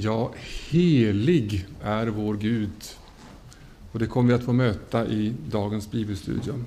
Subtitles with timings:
[0.00, 0.32] Ja,
[0.70, 2.70] helig är vår Gud.
[3.92, 6.66] Och det kommer vi att få möta i dagens bibelstudium.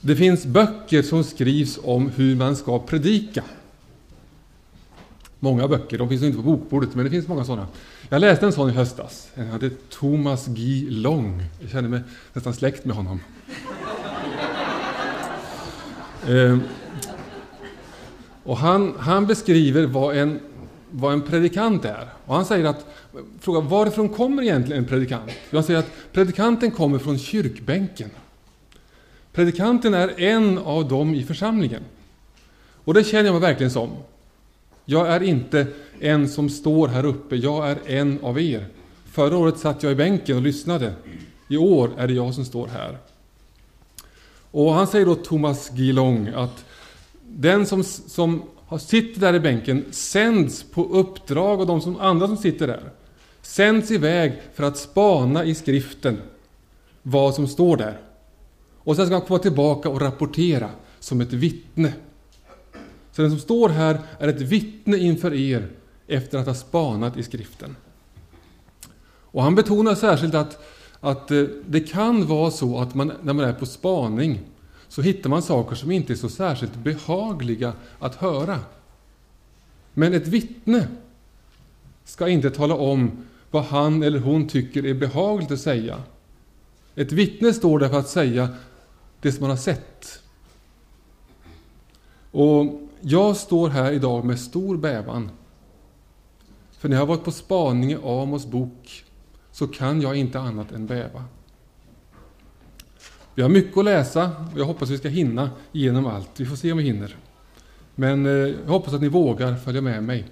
[0.00, 3.42] Det finns böcker som skrivs om hur man ska predika.
[5.38, 7.68] Många böcker, de finns inte på bokbordet, men det finns många sådana.
[8.08, 9.28] Jag läste en sån i höstas.
[9.34, 10.86] Den hade Thomas G.
[10.88, 11.42] Long.
[11.60, 12.00] Jag känner mig
[12.32, 13.20] nästan släkt med honom.
[16.28, 16.58] Eh,
[18.42, 20.40] och han, han beskriver vad en,
[20.90, 22.08] vad en predikant är.
[22.26, 22.86] Och han säger att,
[23.40, 25.30] frågar varifrån kommer egentligen en predikant?
[25.50, 28.10] Han säger att predikanten kommer från kyrkbänken.
[29.32, 31.82] Predikanten är en av dem i församlingen.
[32.84, 33.90] Och det känner jag mig verkligen som.
[34.84, 35.66] Jag är inte
[36.00, 38.66] en som står här uppe, jag är en av er.
[39.04, 40.92] Förra året satt jag i bänken och lyssnade.
[41.48, 42.98] I år är det jag som står här.
[44.50, 46.64] Och han säger då, Thomas Gilong, att
[47.22, 48.42] den som, som
[48.80, 52.90] sitter där i bänken sänds på uppdrag av de som, andra som sitter där.
[53.42, 56.18] Sänds iväg för att spana i skriften
[57.02, 58.00] vad som står där.
[58.78, 61.92] Och sen ska han komma tillbaka och rapportera som ett vittne.
[63.12, 65.68] Så den som står här är ett vittne inför er
[66.06, 67.76] efter att ha spanat i skriften.
[69.36, 70.64] Och han betonar särskilt att,
[71.00, 74.40] att eh, det kan vara så att man, när man är på spaning
[74.88, 78.60] så hittar man saker som inte är så särskilt behagliga att höra.
[79.94, 80.88] Men ett vittne
[82.04, 86.02] ska inte tala om vad han eller hon tycker är behagligt att säga.
[86.94, 88.48] Ett vittne står där för att säga
[89.20, 90.22] det som man har sett.
[92.30, 95.30] Och jag står här idag med stor bävan.
[96.70, 99.04] För när jag har varit på spaning i Amos bok
[99.52, 101.24] så kan jag inte annat än bäva.
[103.36, 106.30] Vi har mycket att läsa och jag hoppas vi ska hinna igenom allt.
[106.36, 107.16] Vi får se om vi hinner.
[107.94, 110.24] Men eh, jag hoppas att ni vågar följa med mig,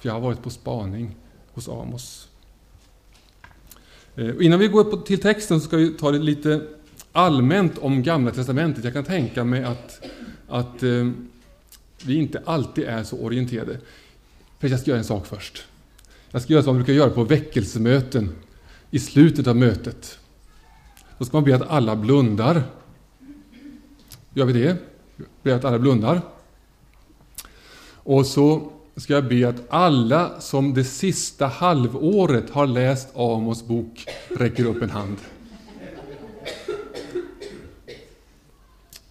[0.00, 1.16] för jag har varit på spaning
[1.52, 2.28] hos Amos.
[4.16, 6.62] Eh, och innan vi går till texten så ska vi ta det lite
[7.12, 8.84] allmänt om Gamla Testamentet.
[8.84, 10.04] Jag kan tänka mig att,
[10.48, 11.10] att eh,
[12.04, 13.78] vi inte alltid är så orienterade.
[14.58, 15.64] För jag ska göra en sak först.
[16.30, 18.34] Jag ska göra som man brukar göra på väckelsemöten
[18.90, 20.18] i slutet av mötet.
[21.18, 22.62] Då ska man be att alla blundar.
[24.34, 24.76] Gör vi det?
[25.42, 26.20] Be att alla blundar.
[27.92, 34.06] Och så ska jag be att alla som det sista halvåret har läst Amos bok
[34.28, 35.16] räcker upp en hand.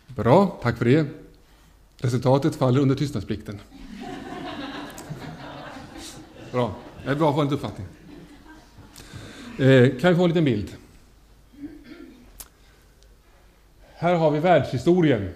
[0.07, 1.05] Bra, tack för det.
[1.97, 3.59] Resultatet faller under tystnadsplikten.
[6.51, 7.87] Bra, det är bra att få en uppfattning.
[9.57, 10.75] Eh, kan vi få en liten bild?
[13.99, 15.29] Här har vi världshistorien.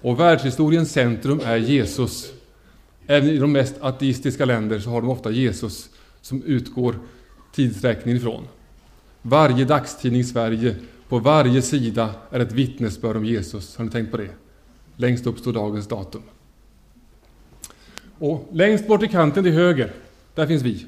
[0.00, 2.32] Och världshistoriens centrum är Jesus.
[3.06, 5.88] Även i de mest ateistiska länder så har de ofta Jesus
[6.20, 6.98] som utgår
[7.52, 8.48] tidsräkningen ifrån.
[9.22, 10.76] Varje dagstidning i Sverige,
[11.08, 13.76] på varje sida, är ett vittnesbörd om Jesus.
[13.76, 14.30] Har ni tänkt på det?
[14.96, 16.22] Längst upp står dagens datum.
[18.18, 19.92] Och längst bort i kanten till höger,
[20.34, 20.86] där finns vi.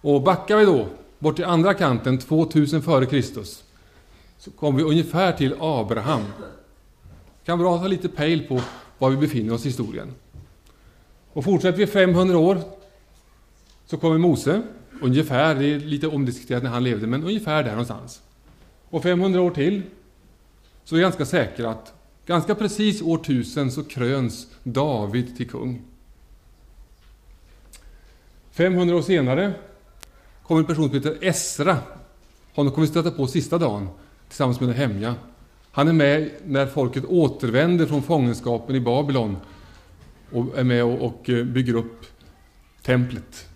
[0.00, 3.62] Och backar vi då bort till andra kanten, 2000 före Kristus,
[4.38, 6.22] så kommer vi ungefär till Abraham.
[7.44, 8.60] Kan bra ha lite pejl på
[8.98, 10.14] var vi befinner oss i historien.
[11.32, 12.58] Och fortsätter vi 500 år
[13.86, 14.62] så kommer Mose,
[15.02, 18.22] ungefär, det är lite omdiskuterat när han levde, men ungefär där någonstans.
[18.90, 19.82] Och 500 år till
[20.84, 21.92] så är vi ganska säkra att
[22.26, 25.82] ganska precis år 1000 så kröns David till kung.
[28.50, 29.52] 500 år senare
[30.42, 31.78] kommer en person som heter Esra.
[32.54, 33.88] Honom kommer vi stöta på sista dagen
[34.28, 35.14] tillsammans med Nehemja.
[35.70, 39.36] Han är med när folket återvänder från fångenskapen i Babylon
[40.32, 42.06] och är med och eh, bygger upp
[42.82, 43.48] templet.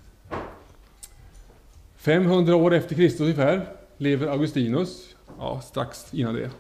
[1.97, 3.67] 500 år efter Kristus ungefär
[3.97, 6.51] lever Augustinus, ja, strax innan det.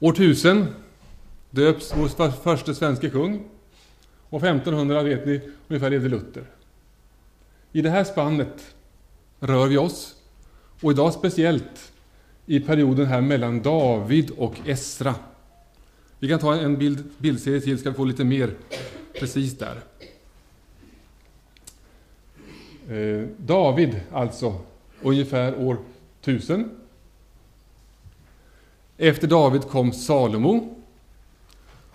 [0.00, 0.66] År 1000
[1.50, 3.44] döps vår första svenska kung.
[4.28, 6.44] Och 1500 vet ni, ungefär levde Luther.
[7.72, 8.74] I det här spannet
[9.40, 10.14] rör vi oss.
[10.80, 11.91] Och idag speciellt
[12.46, 15.14] i perioden här mellan David och Esra.
[16.18, 18.54] Vi kan ta en bild, bildserie till, ska vi få lite mer
[19.20, 19.80] precis där.
[22.88, 24.54] Eh, David alltså,
[25.02, 25.78] ungefär år
[26.20, 26.70] 1000.
[28.98, 30.76] Efter David kom Salomo.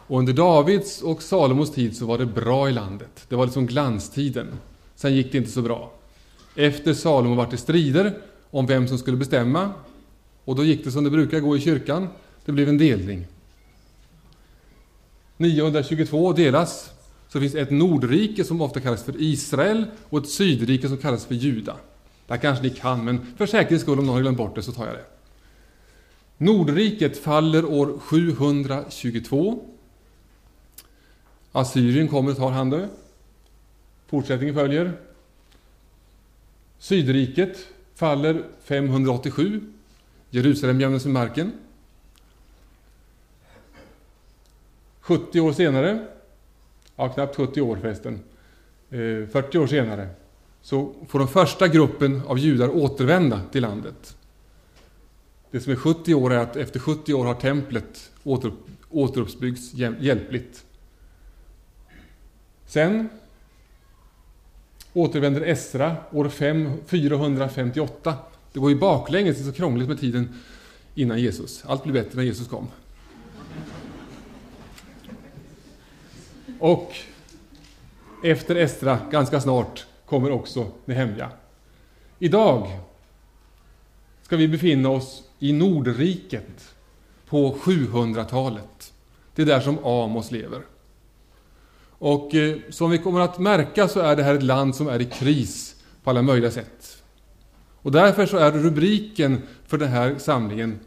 [0.08, 3.26] Och under Davids och Salomos tid så var det bra i landet.
[3.30, 4.48] Det var liksom glanstiden.
[4.96, 5.92] Sen gick det inte så bra.
[6.56, 8.22] Efter Salomo var det strider
[8.52, 9.74] om vem som skulle bestämma.
[10.48, 12.08] Och då gick det som det brukar gå i kyrkan.
[12.46, 13.28] Det blev en delning.
[15.38, 16.92] 922 delas
[17.28, 21.26] så finns det ett Nordrike som ofta kallas för Israel och ett Sydrike som kallas
[21.26, 21.76] för Juda.
[22.28, 24.62] Det här kanske ni kan, men för säkerhets skull om någon har glömt bort det
[24.62, 25.06] så tar jag det.
[26.38, 29.66] Nordriket faller år 722.
[31.52, 32.88] Assyrien kommer och tar hand om
[34.08, 34.94] Fortsättningen följer.
[36.80, 37.58] Sydriket
[37.96, 39.74] faller 587.
[40.38, 41.52] Jerusalem jämnades med marken.
[45.00, 46.08] 70 år senare,
[46.96, 48.20] ja knappt 70 år förresten,
[48.90, 50.10] eh, 40 år senare,
[50.62, 54.18] så får den första gruppen av judar återvända till landet.
[55.52, 58.52] Det som är 70 år är att efter 70 år har templet åter,
[58.90, 60.66] återuppbyggts hjälpligt.
[62.66, 63.10] Sen
[64.94, 68.14] återvänder Esra år 5, 458.
[68.54, 70.36] Det går ju baklänges, det är så krångligt med tiden
[70.96, 71.64] innan Jesus.
[71.66, 72.68] Allt blev bättre när Jesus kom.
[76.60, 76.96] Och
[78.24, 81.30] efter Estra, ganska snart, kommer också Nehemja.
[82.20, 82.80] Idag
[84.22, 86.74] ska vi befinna oss i Nordriket
[87.30, 88.94] på 700-talet.
[89.36, 90.62] Det är där som Amos lever.
[92.00, 95.02] Och eh, som vi kommer att märka så är det här ett land som är
[95.02, 96.97] i kris på alla möjliga sätt.
[97.88, 100.80] Och därför så är rubriken för den här samlingen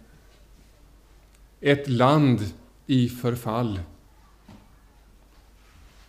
[1.60, 2.52] Ett land
[2.86, 3.80] i förfall.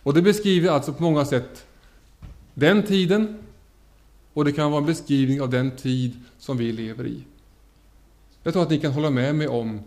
[0.02, 1.66] Och det beskriver alltså på många sätt
[2.54, 3.38] den tiden
[4.32, 7.24] och det kan vara en beskrivning av den tid som vi lever i.
[8.42, 9.80] Jag tror att ni kan hålla med mig om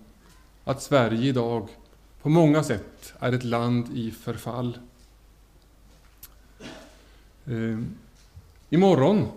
[0.63, 1.69] att Sverige idag
[2.21, 4.77] på många sätt är ett land i förfall.
[7.45, 7.95] Ehm,
[8.69, 9.27] imorgon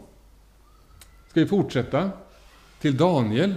[1.38, 2.11] ska vi fortsätta
[2.81, 3.55] till Daniel.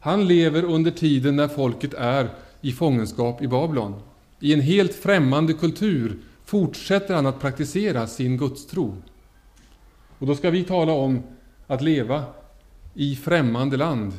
[0.00, 2.30] Han lever under tiden när folket är
[2.60, 4.02] i fångenskap i Babylon.
[4.40, 9.02] I en helt främmande kultur fortsätter han att praktisera sin gudstro.
[10.18, 11.22] Och då ska vi tala om
[11.66, 12.24] att leva
[12.94, 14.12] i främmande land.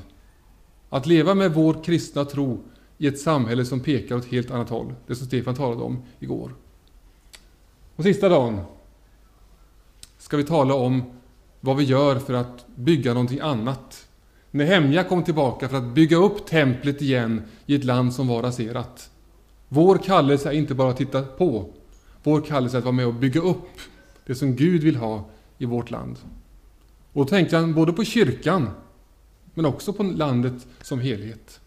[0.89, 2.63] Att leva med vår kristna tro
[2.97, 4.93] i ett samhälle som pekar åt helt annat håll.
[5.07, 6.55] Det som Stefan talade om igår.
[7.95, 8.61] Och sista dagen
[10.17, 11.18] ska vi tala om
[11.59, 14.07] vad vi gör för att bygga någonting annat.
[14.51, 19.09] Nehemja kom tillbaka för att bygga upp templet igen i ett land som var raserat.
[19.67, 21.69] Vår kallelse är inte bara att titta på.
[22.23, 23.79] Vår kallelse är att vara med och bygga upp
[24.25, 26.17] det som Gud vill ha i vårt land.
[27.13, 28.69] Och då tänkte han både på kyrkan,
[29.53, 31.61] men också på landet som helhet.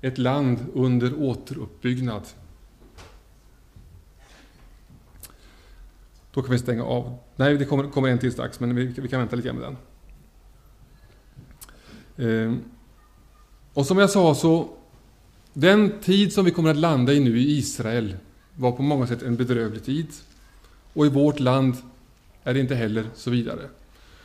[0.00, 2.22] Ett land under återuppbyggnad.
[6.34, 7.18] Då kan vi stänga av.
[7.36, 9.76] Nej, det kommer, kommer en till strax, men vi, vi, kan vänta lite grann med
[12.16, 12.52] den.
[12.52, 12.58] Eh,
[13.72, 14.68] och som jag sa så,
[15.52, 18.16] den tid som vi kommer att landa i nu i Israel
[18.56, 20.06] var på många sätt en bedrövlig tid.
[20.92, 21.76] Och i vårt land
[22.44, 23.68] är det inte heller så vidare.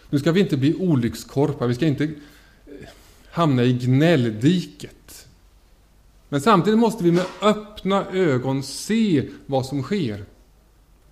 [0.09, 2.11] Nu ska vi inte bli olyckskorpar, vi ska inte eh,
[3.31, 5.27] hamna i gnälldiket.
[6.29, 10.25] Men samtidigt måste vi med öppna ögon se vad som sker.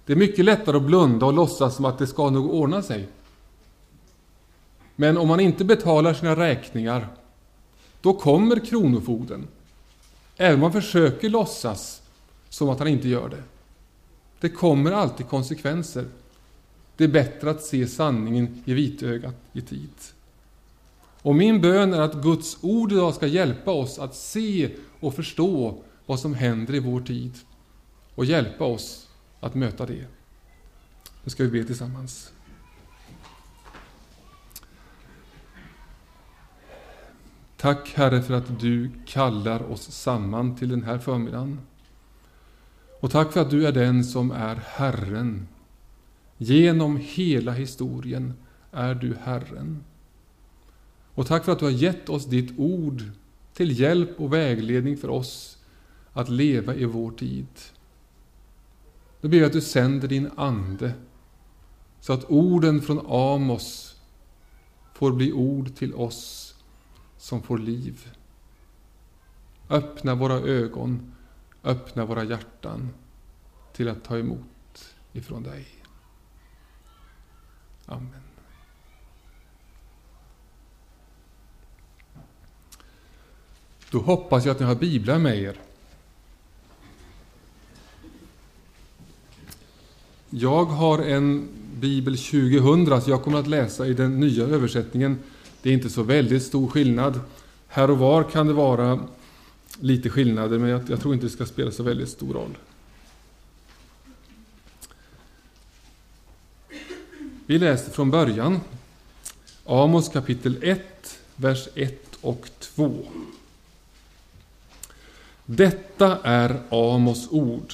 [0.06, 3.08] Det är mycket lättare att blunda och låtsas som att det ska nog ordna sig.
[4.96, 7.08] Men om man inte betalar sina räkningar,
[8.02, 9.48] då kommer Kronofogden.
[10.38, 12.02] Även om man försöker låtsas
[12.50, 13.44] som att han inte gör det.
[14.40, 16.06] Det kommer alltid konsekvenser.
[16.98, 19.90] Det är bättre att se sanningen i vitögat i tid.
[21.22, 24.70] Och min bön är att Guds ord idag ska hjälpa oss att se
[25.00, 27.34] och förstå vad som händer i vår tid
[28.16, 29.08] och hjälpa oss
[29.44, 30.06] att möta det.
[31.24, 32.34] Nu ska vi be tillsammans.
[37.58, 41.60] Tack Herre för att du kallar oss samman till den här förmiddagen.
[43.00, 45.48] Och tack för att du är den som är Herren.
[46.38, 48.34] Genom hela historien
[48.72, 49.84] är du Herren.
[51.14, 53.04] Och tack för att du har gett oss ditt ord
[53.54, 55.58] till hjälp och vägledning för oss
[56.14, 57.48] att leva i vår tid.
[59.24, 60.94] Då ber jag att du sänder din Ande
[62.00, 63.96] så att orden från Amos
[64.94, 66.56] får bli ord till oss
[67.18, 68.16] som får liv.
[69.70, 71.16] Öppna våra ögon,
[71.64, 72.90] öppna våra hjärtan
[73.74, 75.68] till att ta emot ifrån dig.
[77.86, 78.24] Amen.
[83.92, 85.60] Då hoppas jag att ni har biblar med er.
[90.36, 91.48] Jag har en
[91.80, 95.20] bibel 2000, så jag kommer att läsa i den nya översättningen.
[95.62, 97.20] Det är inte så väldigt stor skillnad.
[97.68, 99.00] Här och var kan det vara
[99.80, 102.58] lite skillnader, men jag, jag tror inte det ska spela så väldigt stor roll.
[107.46, 108.60] Vi läser från början.
[109.66, 112.94] Amos kapitel 1, vers 1 och 2.
[115.46, 117.74] Detta är Amos ord.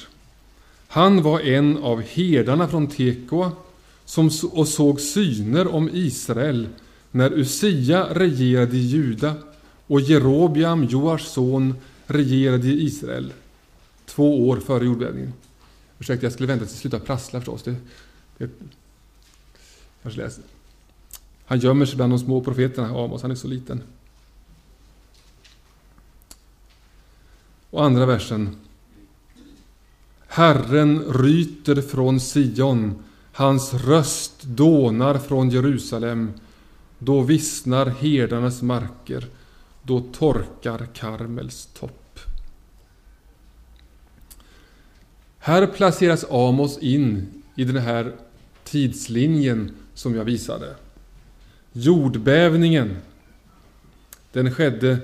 [0.92, 3.52] Han var en av herdarna från Tekoa
[4.04, 6.68] som och såg syner om Israel
[7.10, 9.34] när Usia regerade i Juda
[9.86, 11.74] och Jerobiam, Joars son,
[12.06, 13.32] regerade i Israel
[14.06, 15.32] två år före jordbävningen.
[15.98, 17.62] Ursäkta, jag skulle vänta tills det slutar prassla förstås.
[17.62, 17.76] Det,
[18.38, 18.50] det,
[20.02, 20.44] kanske läser.
[21.46, 23.82] Han gömmer sig bland de små profeterna, Amos, han är så liten.
[27.70, 28.56] Och andra versen.
[30.32, 36.32] Herren ryter från Sion, hans röst dånar från Jerusalem.
[36.98, 39.26] Då vissnar herdarnas marker,
[39.82, 42.18] då torkar Karmels topp.
[45.38, 48.16] Här placeras Amos in i den här
[48.64, 50.76] tidslinjen som jag visade.
[51.72, 52.96] Jordbävningen,
[54.32, 54.98] den skedde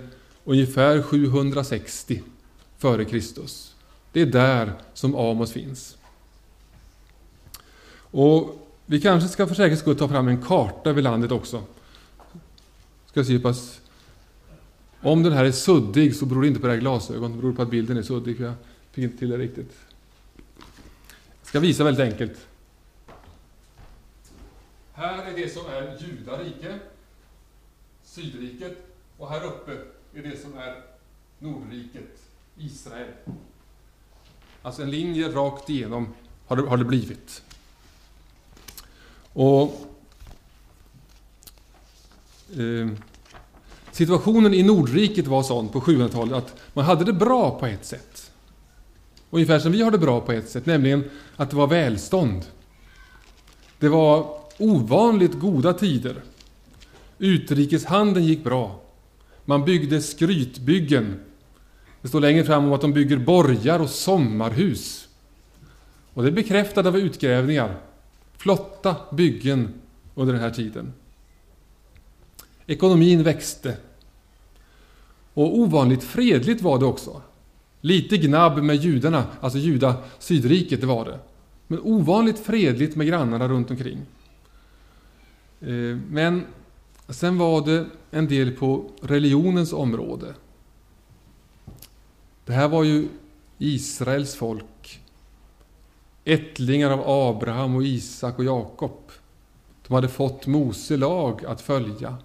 [0.45, 2.23] ungefär 760
[2.78, 3.75] före Kristus.
[4.16, 5.99] Det är där som Amos finns.
[7.99, 11.64] Och vi kanske ska för säkerhets skull ta fram en karta över landet också.
[13.06, 13.80] Ska se pass...
[15.00, 17.52] Om den här är suddig så beror det inte på det här glasögon, det beror
[17.52, 18.40] på att bilden är suddig.
[18.40, 18.54] Jag
[18.90, 19.73] fick inte till det riktigt.
[21.40, 22.46] Jag ska visa väldigt enkelt.
[24.92, 26.78] Här är det som är Judarike,
[28.02, 28.76] Sydriket,
[29.18, 29.73] och här uppe
[30.14, 30.82] är det som är
[31.38, 32.23] Nordriket,
[32.58, 33.08] Israel.
[34.66, 36.14] Alltså en linje rakt igenom
[36.46, 37.42] har det, har det blivit.
[39.32, 39.62] Och
[42.50, 42.88] eh,
[43.92, 48.32] Situationen i Nordriket var sån på 700-talet att man hade det bra på ett sätt.
[49.30, 52.42] Ungefär som vi har det bra på ett sätt, nämligen att det var välstånd.
[53.78, 56.23] Det var ovanligt goda tider.
[57.18, 58.80] Utrikeshandeln gick bra.
[59.44, 61.20] Man byggde skrytbyggen.
[62.07, 65.09] Det står längre fram om att de bygger borgar och sommarhus.
[66.15, 67.77] Och det är bekräftat av utgrävningar.
[68.37, 69.75] Flotta byggen
[70.15, 70.93] under den här tiden.
[72.67, 73.77] Ekonomin växte.
[75.35, 77.23] Och ovanligt fredligt var det också.
[77.81, 81.19] Lite gnabb med judarna, alltså juda sydriket, det var det.
[81.67, 83.99] Men ovanligt fredligt med grannarna runt omkring.
[85.61, 86.45] Eh, men
[87.09, 90.35] sen var det en del på religionens område.
[92.47, 93.09] Det här var ju
[93.59, 95.00] Israels folk.
[96.25, 99.11] Ättlingar av Abraham och Isak och Jakob.
[99.87, 102.17] De hade fått Mose lag att följa.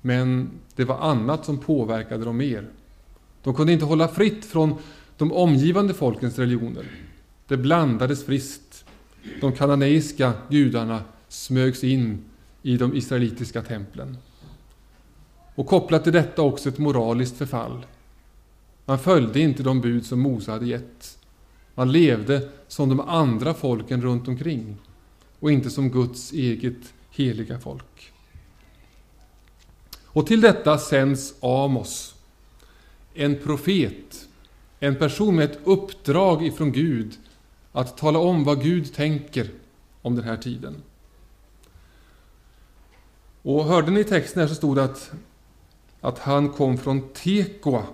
[0.00, 2.68] Men det var annat som påverkade dem mer.
[3.42, 4.74] De kunde inte hålla fritt från
[5.16, 6.86] de omgivande folkens religioner.
[7.48, 8.84] Det blandades friskt.
[9.40, 12.24] De kananeiska gudarna smögs in
[12.62, 14.18] i de israelitiska templen.
[15.54, 17.86] Och kopplat till detta också ett moraliskt förfall.
[18.84, 21.18] Man följde inte de bud som Mose hade gett.
[21.74, 24.76] Man levde som de andra folken runt omkring
[25.40, 28.12] och inte som Guds eget heliga folk.
[30.04, 32.14] Och till detta sänds Amos,
[33.14, 34.28] en profet,
[34.80, 37.18] en person med ett uppdrag ifrån Gud
[37.72, 39.50] att tala om vad Gud tänker
[40.02, 40.82] om den här tiden.
[43.42, 45.12] Och hörde ni texten här så stod det att,
[46.00, 47.86] att han kom från Tekoa.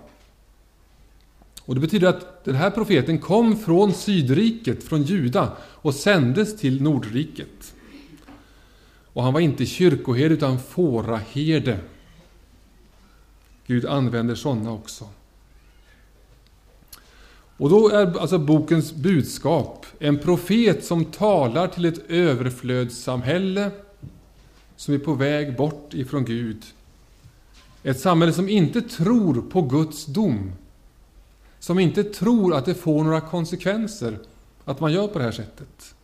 [1.71, 6.81] Och det betyder att den här profeten kom från Sydriket, från Juda, och sändes till
[6.81, 7.73] Nordriket.
[9.13, 11.79] Och han var inte kyrkoherde utan fåraherde.
[13.67, 15.07] Gud använder sådana också.
[17.57, 23.71] Och då är alltså bokens budskap en profet som talar till ett överflödssamhälle
[24.75, 26.63] som är på väg bort ifrån Gud.
[27.83, 30.51] Ett samhälle som inte tror på Guds dom.
[31.61, 34.19] Som inte tror att det får några konsekvenser
[34.65, 35.95] att man gör på det här sättet.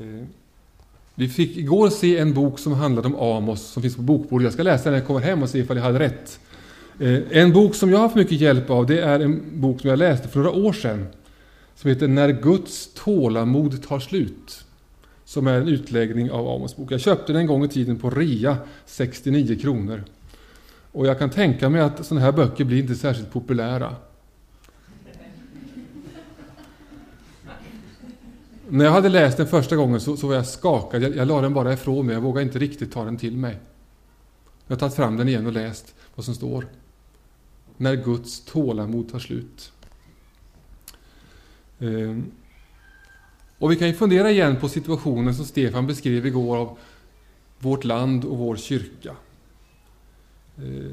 [0.00, 0.24] Eh,
[1.14, 4.44] vi fick igår se en bok som handlade om Amos som finns på bokbordet.
[4.44, 6.40] Jag ska läsa den när jag kommer hem och se ifall jag hade rätt.
[7.00, 9.90] Eh, en bok som jag har haft mycket hjälp av det är en bok som
[9.90, 11.06] jag läste för några år sedan
[11.74, 14.64] som heter När Guds tålamod tar slut.
[15.24, 16.92] Som är en utläggning av Amos bok.
[16.92, 20.04] Jag köpte den en gång i tiden på rea, 69 kronor.
[20.92, 23.96] Och jag kan tänka mig att sådana här böcker blir inte särskilt populära.
[28.68, 31.02] När jag hade läst den första gången så, så var jag skakad.
[31.02, 32.14] Jag, jag la den bara ifrån mig.
[32.14, 33.58] Jag vågade inte riktigt ta den till mig.
[34.66, 36.66] Jag har tagit fram den igen och läst vad som står.
[37.76, 39.72] När Guds tålamod tar slut.
[41.78, 42.30] Ehm,
[43.58, 46.78] och vi kan ju fundera igen på situationen som Stefan beskrev igår av
[47.58, 49.16] vårt land och vår kyrka.
[50.62, 50.90] Eh,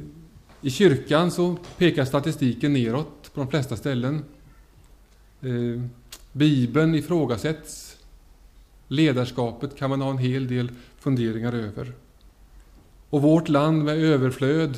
[0.61, 4.25] I kyrkan så pekar statistiken neråt på de flesta ställen.
[5.41, 5.83] Eh,
[6.31, 7.97] Bibeln ifrågasätts.
[8.87, 11.93] Ledarskapet kan man ha en hel del funderingar över.
[13.09, 14.77] Och vårt land med överflöd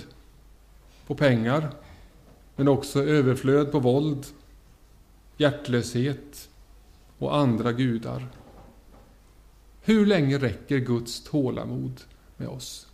[1.07, 1.71] på pengar,
[2.55, 4.25] men också överflöd på våld,
[5.38, 6.50] hjärtlöshet
[7.17, 8.27] och andra gudar.
[9.81, 12.01] Hur länge räcker Guds tålamod
[12.38, 12.90] med oss?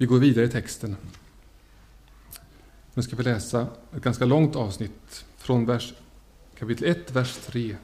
[0.00, 0.96] Vi går vidare i texten.
[2.94, 5.94] Nu ska vi läsa ett ganska långt avsnitt från vers,
[6.58, 7.76] kapitel 1, vers 3.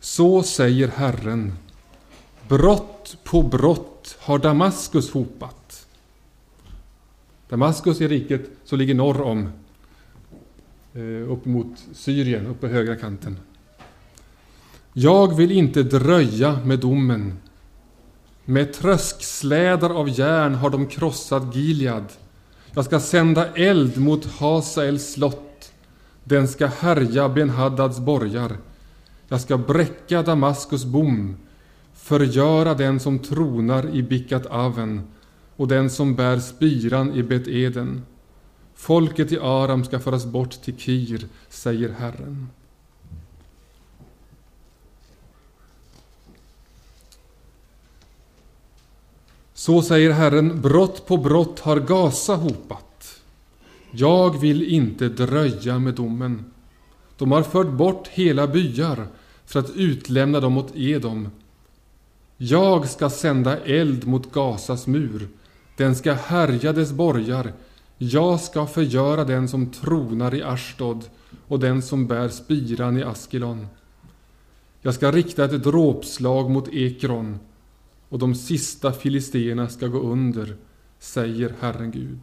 [0.00, 1.52] Så säger Herren,
[2.48, 5.86] brott på brott har Damaskus hopat.
[7.48, 9.52] Damaskus är riket som ligger norr om,
[10.94, 13.38] eh, upp mot Syrien, uppe på högra kanten.
[14.92, 17.38] Jag vill inte dröja med domen.
[18.44, 22.04] Med tröskslädar av järn har de krossat Gilead.
[22.72, 25.72] Jag ska sända eld mot Hasaels slott.
[26.24, 28.56] Den ska härja Benhaddads borgar.
[29.28, 31.36] Jag ska bräcka Damaskus bom,
[31.94, 35.02] förgöra den som tronar i Bikat Aven
[35.56, 38.02] och den som bär spiran i Bet-Eden.
[38.74, 42.48] Folket i Aram ska föras bort till Kir, säger Herren.
[49.64, 53.20] Så säger Herren, brott på brott har Gaza hopat.
[53.90, 56.44] Jag vill inte dröja med domen.
[57.18, 59.06] De har fört bort hela byar
[59.44, 61.28] för att utlämna dem åt Edom.
[62.36, 65.28] Jag ska sända eld mot Gazas mur.
[65.76, 67.52] Den ska härja dess borgar.
[67.98, 71.04] Jag ska förgöra den som tronar i Ashdod
[71.48, 73.66] och den som bär spiran i Askelon.
[74.82, 77.38] Jag ska rikta ett dråpslag mot Ekron
[78.14, 80.56] och de sista filisterna ska gå under,
[80.98, 82.20] säger Herren Gud.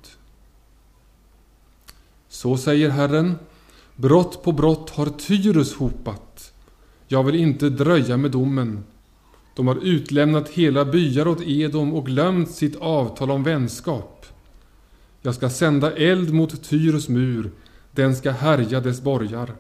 [2.30, 3.36] Så säger Herren,
[3.95, 6.54] brott på brott har Tyrus hopat.
[7.08, 8.84] Jag vill inte dröja med domen.
[9.56, 14.25] De har utlämnat hela byar åt Edom och glömt sitt avtal om vänskap.
[15.21, 17.51] Jag ska sända eld mot Tyrus mur,
[17.91, 19.54] den ska härja dess borgar.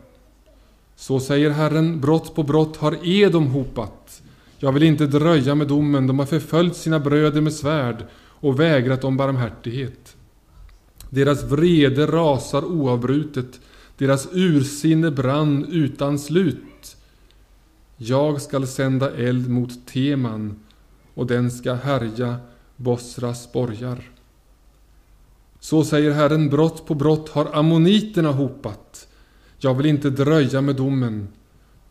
[0.95, 4.21] Så säger Herren, brott på brott har Edom hopat.
[4.63, 9.03] Jag vill inte dröja med domen, de har förföljt sina bröder med svärd och vägrat
[9.03, 10.15] om barmhärtighet.
[11.09, 13.59] Deras vrede rasar oavbrutet,
[13.97, 16.97] deras ursinne brann utan slut.
[17.97, 20.59] Jag skall sända eld mot Teman
[21.13, 22.35] och den ska härja
[22.75, 24.09] Bosras borgar.
[25.59, 29.07] Så säger Herren, brott på brott har ammoniterna hopat.
[29.57, 31.27] Jag vill inte dröja med domen.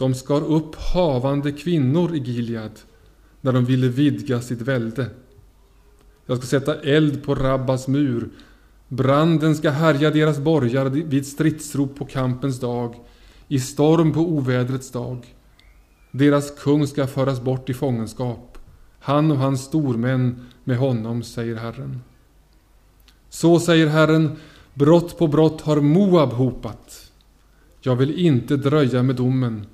[0.00, 2.80] De skar upp havande kvinnor i Gilead
[3.40, 5.06] när de ville vidga sitt välde.
[6.26, 8.28] Jag ska sätta eld på Rabbas mur.
[8.88, 12.94] Branden ska härja deras borgar vid stridsrop på kampens dag,
[13.48, 15.34] i storm på ovädrets dag.
[16.10, 18.58] Deras kung ska föras bort i fångenskap,
[19.00, 22.00] han och hans stormän med honom, säger Herren.
[23.28, 24.36] Så säger Herren,
[24.74, 27.12] brott på brott har Moab hopat.
[27.80, 29.66] Jag vill inte dröja med domen.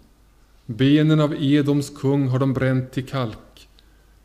[0.67, 3.69] Benen av Edoms kung har de bränt till kalk.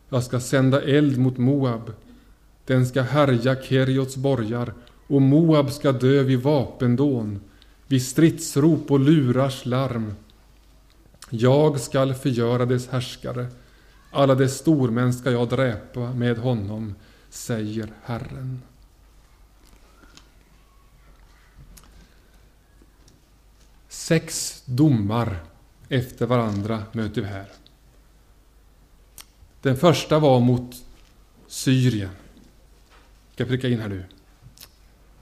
[0.09, 1.93] Jag ska sända eld mot Moab.
[2.65, 4.73] Den ska härja Keriots borgar
[5.07, 7.39] och Moab ska dö vid vapendån,
[7.87, 10.13] vid stridsrop och lurars larm.
[11.29, 13.47] Jag skall förgöra dess härskare,
[14.11, 16.95] alla dess stormän ska jag dräpa med honom,
[17.29, 18.61] säger Herren.
[23.89, 25.50] Sex domar
[25.91, 27.45] efter varandra möter vi här.
[29.61, 30.75] Den första var mot
[31.47, 32.09] Syrien.
[33.29, 34.03] Vi kan pricka in här nu.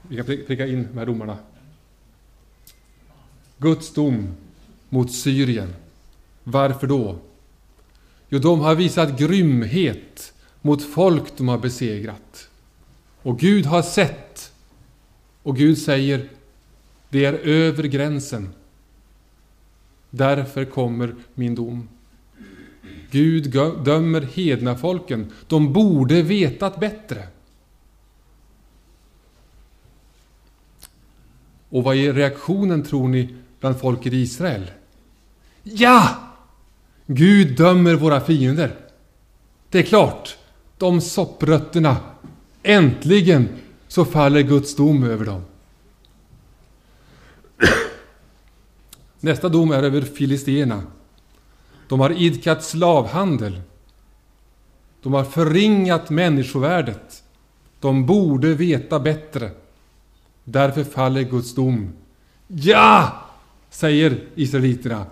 [0.02, 1.38] Vi kan pricka in de här domarna.
[3.58, 4.34] Guds dom
[4.88, 5.74] mot Syrien.
[6.44, 7.18] Varför då?
[8.28, 12.48] Jo, de har visat grymhet mot folk de har besegrat.
[13.22, 14.52] Och Gud har sett.
[15.42, 16.28] Och Gud säger,
[17.08, 18.54] det är över gränsen.
[20.10, 21.88] Därför kommer min dom.
[23.10, 23.50] Gud
[23.84, 25.32] dömer hedna folken.
[25.46, 27.26] De borde vetat bättre.
[31.68, 34.70] Och vad är reaktionen, tror ni, bland folket i Israel?
[35.62, 36.16] Ja!
[37.06, 38.76] Gud dömer våra fiender.
[39.68, 40.36] Det är klart,
[40.78, 41.96] de sopprötterna.
[42.62, 43.48] Äntligen
[43.88, 45.42] så faller Guds dom över dem.
[49.20, 50.82] Nästa dom är över filisterna.
[51.88, 53.60] De har idkat slavhandel.
[55.02, 57.22] De har förringat människovärdet.
[57.80, 59.50] De borde veta bättre.
[60.44, 61.92] Därför faller Guds dom.
[62.46, 63.26] Ja!
[63.70, 65.06] säger israeliterna.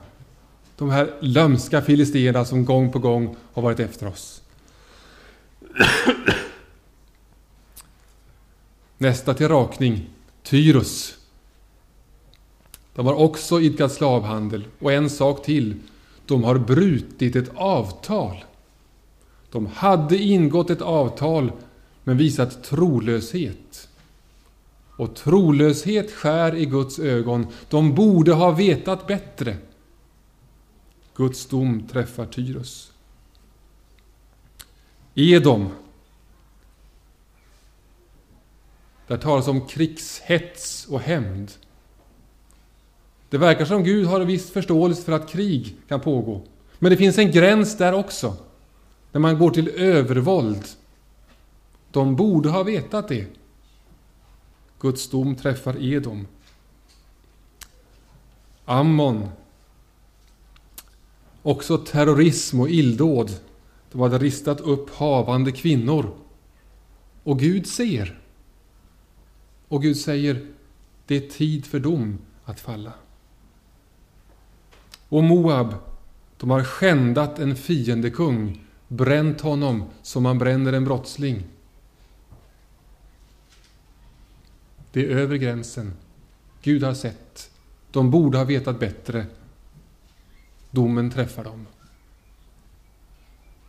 [0.76, 4.42] De här lömska filisterna som gång på gång har varit efter oss.
[8.98, 10.10] Nästa till rakning,
[10.42, 11.17] Tyrus.
[12.98, 14.64] De har också idkat slavhandel.
[14.78, 15.76] Och en sak till.
[16.26, 18.44] De har brutit ett avtal.
[19.50, 21.52] De hade ingått ett avtal
[22.04, 23.88] men visat trolöshet.
[24.96, 27.46] Och trolöshet skär i Guds ögon.
[27.68, 29.56] De borde ha vetat bättre.
[31.14, 32.92] Guds dom träffar Tyrus.
[35.14, 35.68] Edom.
[39.06, 41.52] Där talas om krigshets och hämnd.
[43.30, 46.42] Det verkar som Gud har en viss förståelse för att krig kan pågå.
[46.78, 48.36] Men det finns en gräns där också.
[49.12, 50.64] När man går till övervåld.
[51.90, 53.26] De borde ha vetat det.
[54.80, 56.26] Guds dom träffar Edom.
[58.64, 59.28] Ammon.
[61.42, 63.30] Också terrorism och illdåd.
[63.92, 66.14] De hade ristat upp havande kvinnor.
[67.24, 68.20] Och Gud ser.
[69.68, 70.46] Och Gud säger,
[71.06, 72.92] det är tid för dom att falla.
[75.08, 75.74] Och Moab,
[76.36, 81.44] de har skändat en fiendekung, bränt honom som man bränner en brottsling.
[84.92, 85.92] Det är över gränsen.
[86.62, 87.50] Gud har sett.
[87.90, 89.26] De borde ha vetat bättre.
[90.70, 91.66] Domen träffar dem.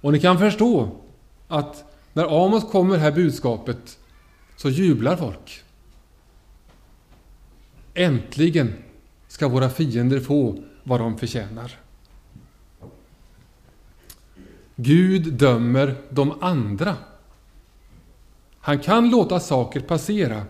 [0.01, 0.95] Och ni kan förstå
[1.47, 3.99] att när Amos kommer det här budskapet
[4.55, 5.63] så jublar folk.
[7.93, 8.73] Äntligen
[9.27, 11.79] ska våra fiender få vad de förtjänar.
[14.75, 16.97] Gud dömer de andra.
[18.59, 20.45] Han kan låta saker passera,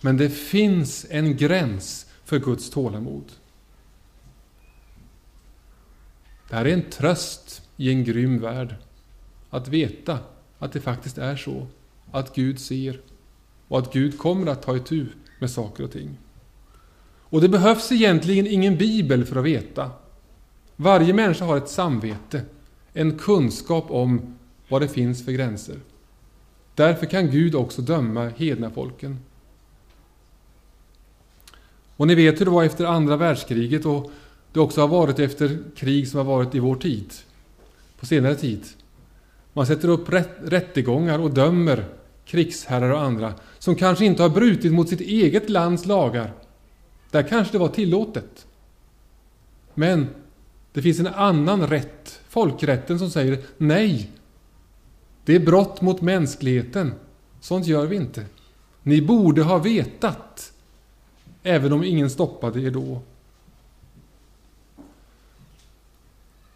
[0.00, 3.32] men det finns en gräns för Guds tålamod.
[6.48, 8.74] Det här är en tröst i en grym värld.
[9.50, 10.18] Att veta
[10.58, 11.66] att det faktiskt är så.
[12.10, 13.00] Att Gud ser
[13.68, 15.06] och att Gud kommer att ta itu
[15.38, 16.18] med saker och ting.
[17.30, 19.90] Och det behövs egentligen ingen bibel för att veta.
[20.76, 22.42] Varje människa har ett samvete,
[22.92, 24.36] en kunskap om
[24.68, 25.76] vad det finns för gränser.
[26.74, 29.18] Därför kan Gud också döma hedna folken.
[31.96, 34.10] Och ni vet hur det var efter andra världskriget och
[34.52, 37.12] det också har varit efter krig som har varit i vår tid.
[38.00, 38.64] På senare tid.
[39.52, 40.08] Man sätter upp
[40.42, 41.84] rättegångar och dömer
[42.24, 46.32] krigsherrar och andra som kanske inte har brutit mot sitt eget lands lagar
[47.10, 48.46] där kanske det var tillåtet.
[49.74, 50.08] Men
[50.72, 54.10] det finns en annan rätt, folkrätten, som säger nej.
[55.24, 56.94] Det är brott mot mänskligheten.
[57.40, 58.24] Sånt gör vi inte.
[58.82, 60.52] Ni borde ha vetat,
[61.42, 63.02] även om ingen stoppade er då.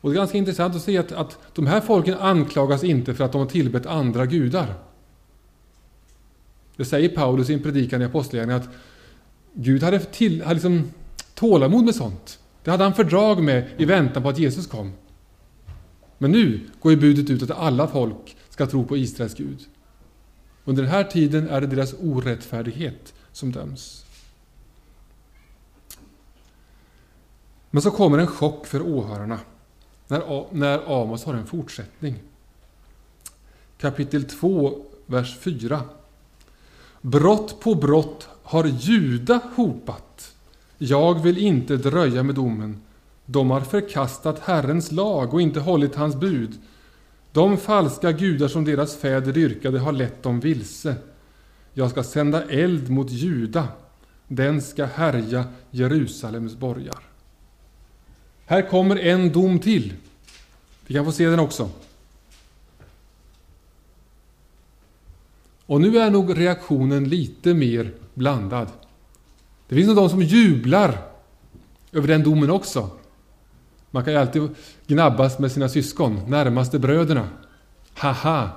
[0.00, 3.24] Och Det är ganska intressant att se att, att de här folken anklagas inte för
[3.24, 4.74] att de har tillbett andra gudar.
[6.76, 8.70] Det säger Paulus i en predikan i Apostlagärningarna att
[9.54, 10.90] Gud hade, till, hade liksom
[11.34, 12.38] tålamod med sånt.
[12.62, 14.92] Det hade han fördrag med i väntan på att Jesus kom.
[16.18, 19.60] Men nu går ju budet ut att alla folk ska tro på Israels Gud.
[20.64, 24.04] Under den här tiden är det deras orättfärdighet som döms.
[27.70, 29.40] Men så kommer en chock för åhörarna
[30.08, 32.14] när, när Amos har en fortsättning.
[33.78, 35.80] Kapitel 2, vers 4.
[37.00, 40.35] Brott på brott har Juda hopat.
[40.78, 42.80] Jag vill inte dröja med domen.
[43.26, 46.59] De har förkastat Herrens lag och inte hållit hans bud.
[47.33, 50.94] De falska gudar som deras fäder dyrkade har lett dem vilse.
[51.72, 53.68] Jag ska sända eld mot Juda.
[54.28, 57.00] Den ska härja Jerusalems borgar.
[58.46, 59.92] Här kommer en dom till.
[60.87, 61.70] Vi kan få se den också.
[65.66, 68.68] Och nu är nog reaktionen lite mer blandad.
[69.68, 70.98] Det finns nog de som jublar
[71.92, 72.90] över den domen också.
[73.90, 74.48] Man kan ju alltid
[74.87, 77.29] gnabbas med sina syskon, närmaste bröderna.
[77.94, 78.50] Haha!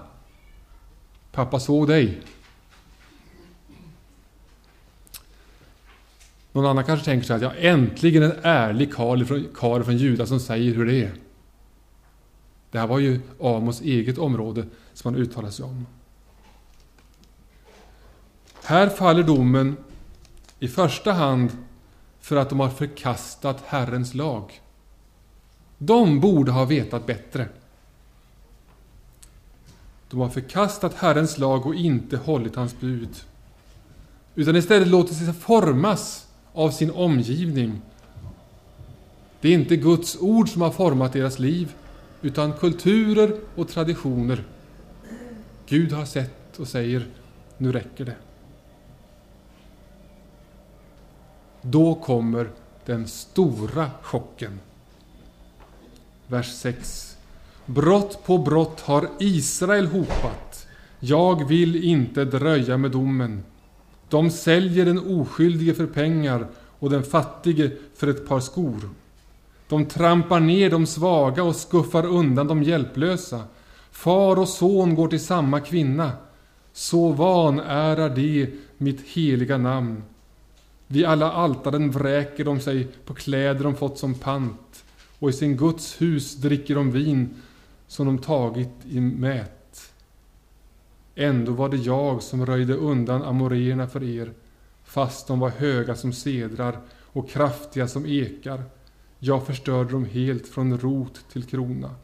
[1.32, 2.22] Pappa såg dig.
[6.52, 10.26] Någon annan kanske tänker sig att ja, äntligen en ärlig karl från, karl från Juda
[10.26, 11.12] som säger hur det är.
[12.72, 15.86] Det här var ju Amos eget område som han uttalade sig om.
[18.68, 19.78] Här faller domen
[20.60, 21.52] i första hand
[22.20, 24.62] för att de har förkastat Herrens lag.
[25.78, 27.50] De borde ha vetat bättre.
[30.10, 33.10] De har förkastat Herrens lag och inte hållit hans bud.
[34.36, 37.82] Utan istället låtit sig formas av sin omgivning.
[39.42, 41.76] Det är inte Guds ord som har format deras liv,
[42.22, 44.44] utan kulturer och traditioner.
[45.68, 47.08] Gud har sett och säger,
[47.58, 48.16] nu räcker det.
[51.70, 52.50] Då kommer
[52.86, 54.60] den stora chocken.
[56.28, 57.18] Vers 6.
[57.66, 60.68] Brott på brott har Israel hopat.
[61.00, 63.44] Jag vill inte dröja med domen.
[64.10, 66.48] De säljer den oskyldige för pengar
[66.80, 68.90] och den fattige för ett par skor.
[69.70, 73.44] De trampar ner de svaga och skuffar undan de hjälplösa.
[73.92, 76.12] Far och son går till samma kvinna.
[76.74, 80.04] Så vanärar de mitt heliga namn.
[80.88, 84.84] Vid alla altaren vräker de sig på kläder de fått som pant
[85.20, 87.30] och i sin Guds hus dricker de vin
[87.88, 89.94] som de tagit i mät.
[91.16, 94.32] Ändå var det jag som röjde undan amoréerna för er,
[94.84, 98.64] fast de var höga som sedrar och kraftiga som ekar.
[99.20, 101.96] Jag förstörde dem helt från rot till krona.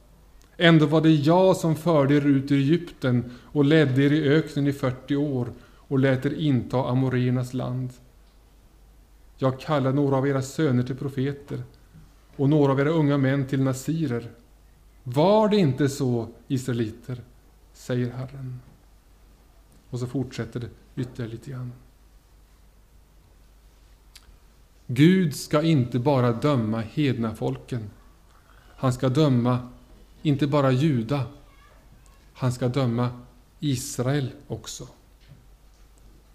[0.57, 4.67] Ändå var det jag som förde er ut ur Egypten och ledde er i öknen
[4.67, 7.89] i 40 år och lät er inta amoréernas land.
[9.37, 11.63] Jag kallar några av era söner till profeter
[12.35, 14.31] och några av era unga män till nasirer.
[15.03, 17.23] Var det inte så, israeliter,
[17.73, 18.59] säger Herren.
[19.89, 21.71] Och så fortsätter det ytterligare lite grann.
[24.87, 27.89] Gud ska inte bara döma hedna folken.
[28.75, 29.69] Han ska döma
[30.21, 31.23] inte bara Juda.
[32.33, 33.09] Han ska döma
[33.59, 34.87] Israel också.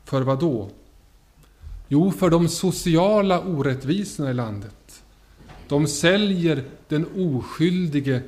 [0.04, 0.70] För vad då?
[1.88, 5.03] Jo, för de sociala orättvisorna i landet.
[5.68, 8.22] De säljer den oskyldige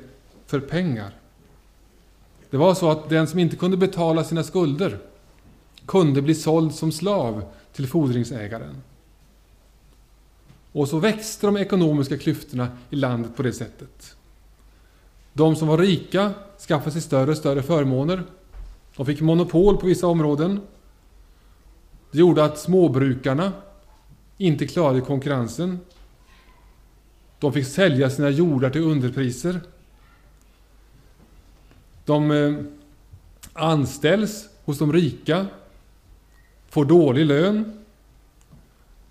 [0.45, 1.15] för pengar.
[2.49, 4.99] Det var så att den som inte kunde betala sina skulder
[5.85, 7.43] kunde bli såld som slav
[7.73, 8.81] till fordringsägaren.
[10.71, 14.15] Och så växte de ekonomiska klyftorna i landet på det sättet.
[15.33, 16.33] De som var rika
[16.67, 18.23] skaffade sig större och större förmåner.
[18.95, 20.61] De fick monopol på vissa områden.
[22.11, 23.53] Det gjorde att småbrukarna
[24.37, 25.79] inte klarade konkurrensen.
[27.39, 29.61] De fick sälja sina jordar till underpriser.
[32.05, 32.53] De eh,
[33.53, 35.45] anställs hos de rika,
[36.69, 37.83] får dålig lön,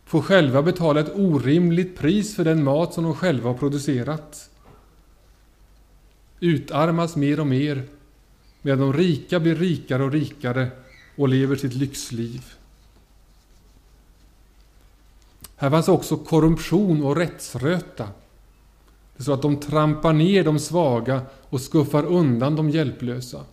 [0.05, 4.51] får själva betala ett orimligt pris för den mat som de själva har producerat.
[6.41, 7.83] Utarmas mer och mer,
[8.63, 10.71] medan de rika blir rikare och rikare
[11.17, 12.60] och lever sitt lyxliv.
[15.61, 18.09] Här fanns också korruption och rättsröta.
[19.16, 23.44] Det är så att de trampar ner de svaga och skuffar undan de hjälplösa.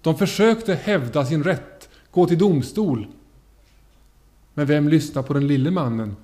[0.00, 3.06] De försökte hävda sin rätt, gå till domstol.
[4.54, 6.16] Men vem lyssnade på den lille mannen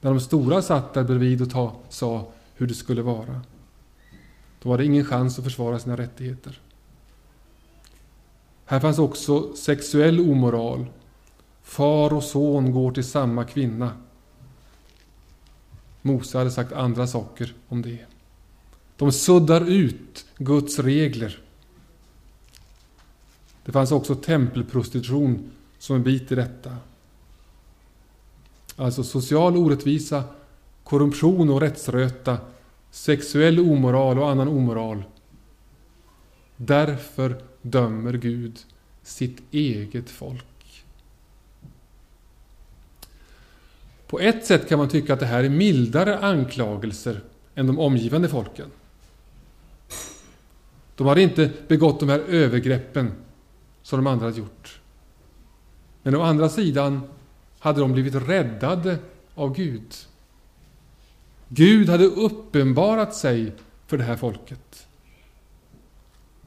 [0.00, 3.40] när de stora satt där bredvid och ta, sa hur det skulle vara?
[4.62, 6.60] Då var det ingen chans att försvara sina rättigheter.
[8.64, 10.86] Här fanns också sexuell omoral.
[11.62, 13.92] Far och son går till samma kvinna.
[16.08, 17.98] Mose hade sagt andra saker om det.
[18.96, 21.38] De suddar ut Guds regler.
[23.64, 26.76] Det fanns också tempelprostitution som en bit i detta.
[28.76, 30.24] Alltså social orättvisa,
[30.84, 32.38] korruption och rättsröta,
[32.90, 35.04] sexuell omoral och annan omoral.
[36.56, 38.58] Därför dömer Gud
[39.02, 40.57] sitt eget folk.
[44.08, 47.20] På ett sätt kan man tycka att det här är mildare anklagelser
[47.54, 48.70] än de omgivande folken.
[50.96, 53.12] De hade inte begått de här övergreppen
[53.82, 54.80] som de andra hade gjort.
[56.02, 57.00] Men å andra sidan
[57.58, 58.98] hade de blivit räddade
[59.34, 59.94] av Gud.
[61.48, 63.52] Gud hade uppenbarat sig
[63.86, 64.86] för det här folket.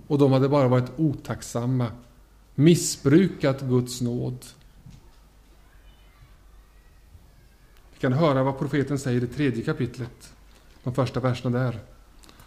[0.07, 1.87] Och de hade bara varit otacksamma,
[2.55, 4.45] missbrukat Guds nåd.
[8.01, 10.33] Kan höra vad profeten säger i tredje kapitlet,
[10.83, 11.79] de första verserna där.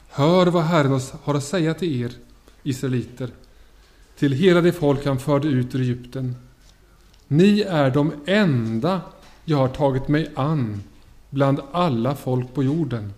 [0.08, 2.12] Hör vad Herren har att säga till er,
[2.62, 3.30] israeliter,
[4.18, 6.36] till hela det folk han förde ut ur Egypten.
[7.28, 9.00] Ni är de enda
[9.44, 10.82] jag har tagit mig an
[11.30, 13.12] bland alla folk på jorden.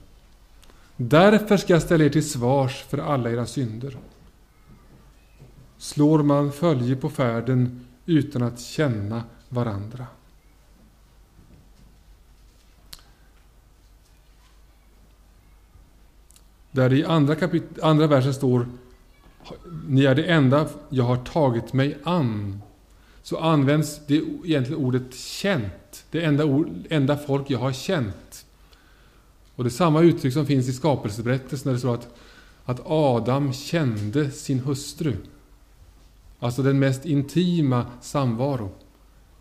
[0.96, 3.96] Därför ska jag ställa er till svars för alla era synder.
[5.78, 10.06] Slår man följe på färden utan att känna varandra.
[16.76, 18.66] Där i andra, kapit- andra versen står
[19.88, 22.62] Ni är det enda jag har tagit mig an.
[23.22, 26.04] Så används det egentligen ordet känt.
[26.10, 28.46] Det enda, ord, enda folk jag har känt.
[29.54, 32.08] Och det är samma uttryck som finns i skapelseberättelsen när det står att,
[32.64, 35.16] att Adam kände sin hustru.
[36.38, 38.70] Alltså den mest intima samvaro.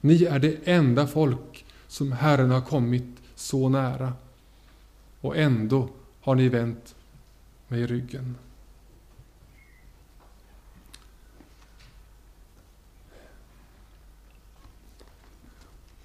[0.02, 4.14] Ni är det enda folk som Herren har kommit så nära.
[5.22, 5.90] Och ändå
[6.22, 6.95] har ni vänt
[7.76, 8.38] mig ryggen.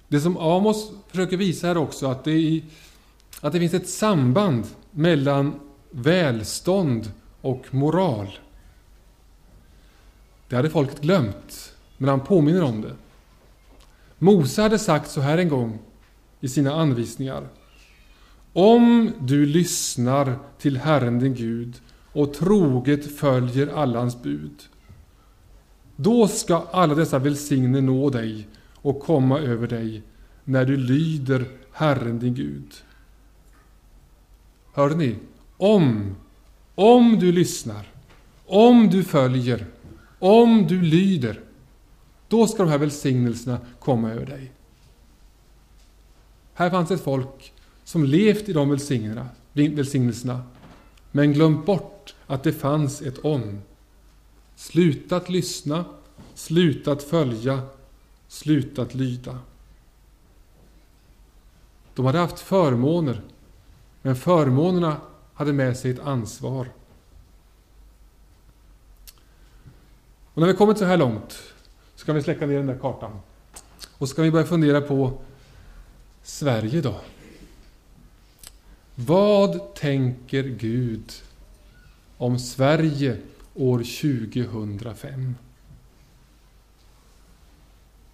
[0.07, 2.61] Det som Amos försöker visa här också, att det, är,
[3.41, 5.59] att det finns ett samband mellan
[5.91, 8.39] välstånd och moral.
[10.47, 12.95] Det hade folket glömt, men han påminner om det.
[14.17, 15.79] Mose hade sagt så här en gång
[16.39, 17.47] i sina anvisningar.
[18.53, 21.81] Om du lyssnar till Herren din Gud
[22.13, 24.63] och troget följer alla hans bud,
[25.95, 30.03] då ska alla dessa välsignelser nå dig och komma över dig
[30.43, 32.73] när du lyder Herren din Gud.
[34.73, 35.15] Hörde ni?
[35.57, 36.15] Om,
[36.75, 37.87] om du lyssnar,
[38.45, 39.65] om du följer,
[40.19, 41.39] om du lyder,
[42.27, 44.51] då ska de här välsignelserna komma över dig.
[46.53, 47.53] Här fanns ett folk
[47.83, 48.69] som levt i de
[49.53, 50.43] välsignelserna,
[51.11, 53.61] men glömt bort att det fanns ett om.
[54.55, 55.85] Slutat lyssna,
[56.33, 57.61] slutat följa,
[58.27, 59.39] slutat lyda.
[61.95, 63.21] De hade haft förmåner,
[64.01, 64.97] men förmånerna
[65.33, 66.67] hade med sig ett ansvar.
[70.33, 71.39] Och när vi kommit så här långt
[71.95, 73.19] så kan vi släcka ner den där kartan.
[73.97, 75.21] Och så kan vi börja fundera på
[76.23, 76.95] Sverige då.
[78.95, 81.13] Vad tänker Gud
[82.17, 83.17] om Sverige
[83.53, 85.35] år 2005?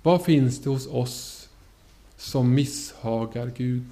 [0.03, 1.49] Vad finns det hos oss
[2.17, 3.89] som misshagar Gud?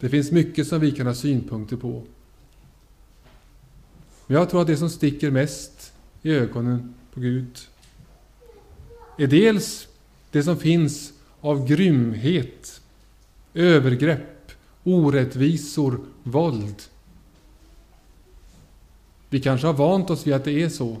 [0.00, 2.04] Det finns mycket som vi kan ha synpunkter på.
[4.26, 5.92] Men jag tror att det som sticker mest
[6.22, 7.58] i ögonen på Gud
[9.18, 9.88] är dels
[10.30, 12.80] det som finns av grymhet,
[13.54, 14.52] övergrepp,
[14.84, 16.82] orättvisor, våld.
[19.28, 20.96] Vi kanske har vant oss vid att det är så.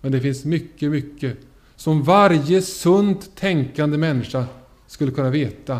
[0.00, 1.38] Men det finns mycket, mycket
[1.76, 4.46] som varje sunt tänkande människa
[4.86, 5.78] skulle kunna veta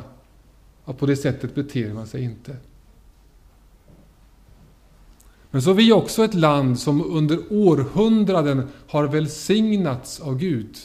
[0.85, 2.57] att på det sättet beter man sig inte.
[5.51, 10.77] Men så är vi också ett land som under århundraden har välsignats av Gud.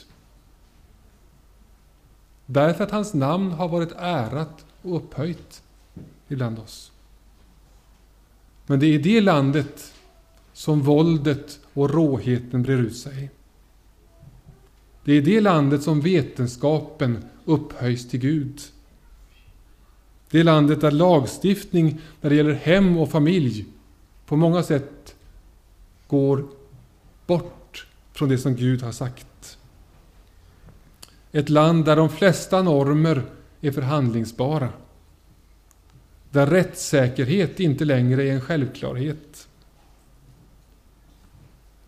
[2.51, 5.63] Därför att hans namn har varit ärat och upphöjt
[6.27, 6.91] ibland oss.
[8.65, 9.93] Men det är i det landet
[10.53, 13.29] som våldet och råheten brer ut sig.
[15.03, 18.61] Det är i det landet som vetenskapen upphöjs till Gud.
[20.29, 23.65] Det är landet där lagstiftning när det gäller hem och familj
[24.25, 25.15] på många sätt
[26.07, 26.47] går
[27.27, 29.58] bort från det som Gud har sagt.
[31.31, 33.23] Ett land där de flesta normer
[33.61, 34.69] är förhandlingsbara.
[36.31, 39.47] Där rättssäkerhet inte längre är en självklarhet.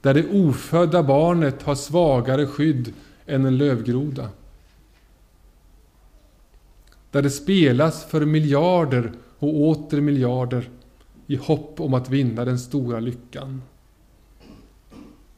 [0.02, 2.94] Där det ofödda barnet har svagare skydd
[3.26, 4.30] än en lövgroda.
[7.12, 10.70] Där det spelas för miljarder och åter miljarder
[11.28, 13.62] i hopp om att vinna den stora lyckan.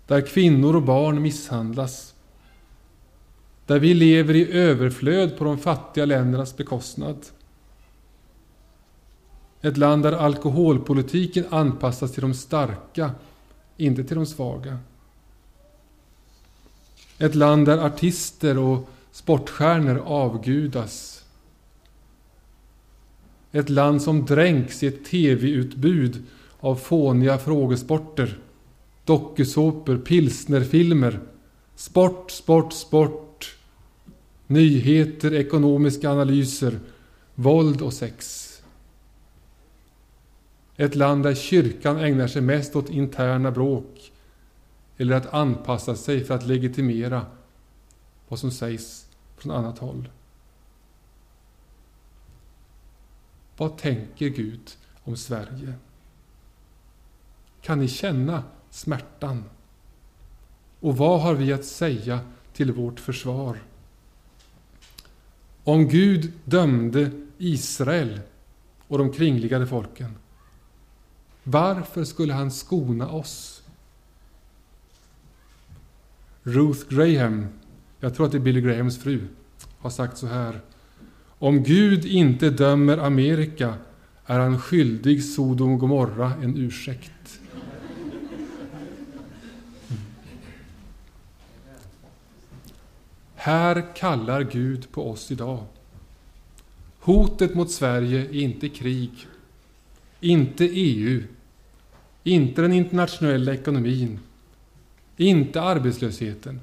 [0.08, 2.13] Där kvinnor och barn misshandlas.
[3.66, 7.26] Där vi lever i överflöd på de fattiga ländernas bekostnad.
[9.62, 13.12] Ett land där alkoholpolitiken anpassas till de starka,
[13.78, 14.80] inte till de svaga.
[17.18, 21.24] Ett land där artister och sportstjärnor avgudas.
[23.52, 26.24] Ett land som dränks i ett TV-utbud
[26.60, 28.38] av fåniga frågesporter,
[29.06, 31.20] dokusåpor, pilsnerfilmer,
[31.76, 33.33] sport, sport, sport,
[34.54, 36.80] nyheter, ekonomiska analyser,
[37.36, 38.50] våld och sex.
[40.76, 44.12] Ett land där kyrkan ägnar sig mest åt interna bråk
[44.98, 47.26] eller att anpassa sig för att legitimera
[48.28, 50.10] vad som sägs från annat håll.
[53.58, 54.72] Vad tänker Gud
[55.04, 55.74] om Sverige?
[57.62, 59.44] Kan ni känna smärtan?
[60.80, 62.20] Och vad har vi att säga
[62.54, 63.58] till vårt försvar?
[65.64, 68.20] Om Gud dömde Israel
[68.88, 70.16] och de kringliggande folken,
[71.44, 73.64] varför skulle han skona oss?
[76.44, 77.48] Ruth Graham,
[78.00, 79.22] jag tror att det är Billy Grahams fru,
[79.80, 80.62] har sagt så här.
[81.40, 83.74] Om Gud inte dömer Amerika
[84.26, 87.40] är han skyldig Sodom och Gomorra en ursäkt.
[93.44, 95.64] Här kallar Gud på oss idag.
[97.00, 99.28] Hotet mot Sverige är inte krig,
[100.20, 101.24] inte EU,
[102.24, 104.20] inte den internationella ekonomin,
[105.18, 106.62] inte arbetslösheten,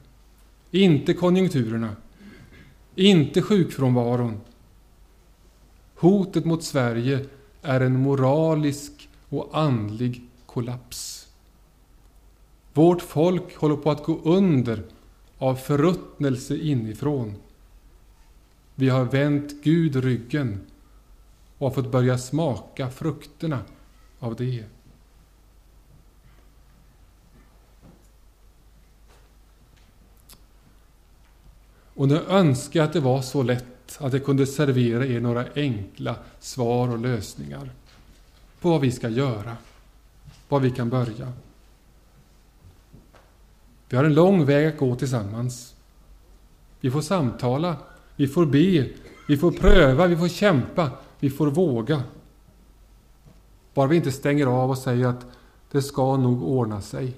[0.70, 1.97] inte konjunkturerna,
[2.95, 4.41] inte sjukfrånvaron.
[5.95, 7.26] Hotet mot Sverige
[7.62, 11.28] är en moralisk och andlig kollaps.
[12.72, 14.83] Vårt folk håller på att gå under
[15.41, 17.34] av förruttnelse inifrån.
[18.74, 20.61] Vi har vänt Gud ryggen
[21.59, 23.59] och har fått börja smaka frukterna
[24.18, 24.64] av det.
[31.95, 35.47] Och nu önskar jag att det var så lätt att jag kunde servera er några
[35.55, 37.70] enkla svar och lösningar
[38.61, 39.57] på vad vi ska göra,
[40.49, 41.32] var vi kan börja.
[43.91, 45.74] Vi har en lång väg att gå tillsammans.
[46.80, 47.76] Vi får samtala,
[48.16, 48.88] vi får be,
[49.28, 52.03] vi får pröva, vi får kämpa, vi får våga.
[53.74, 55.26] Bara vi inte stänger av och säger att
[55.70, 57.14] det ska nog ordna sig.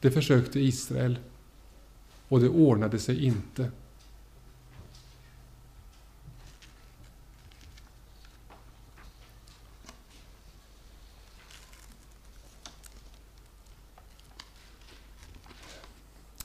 [0.00, 1.18] Det försökte Israel
[2.28, 3.70] och det ordnade sig inte.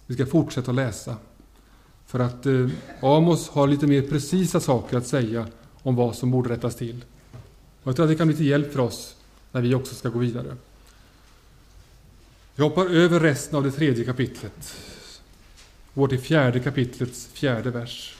[0.06, 1.16] Vi ska fortsätta att läsa.
[2.06, 2.70] För att eh,
[3.01, 5.47] Amos har lite mer precisa saker att säga
[5.82, 7.06] om vad som borde rättas till.
[7.84, 9.16] Och jag tror att det kan bli till hjälp för oss
[9.51, 10.56] när vi också ska gå vidare.
[12.56, 14.76] Jag hoppar över resten av det tredje kapitlet.
[15.93, 18.18] Går till fjärde kapitlets fjärde vers.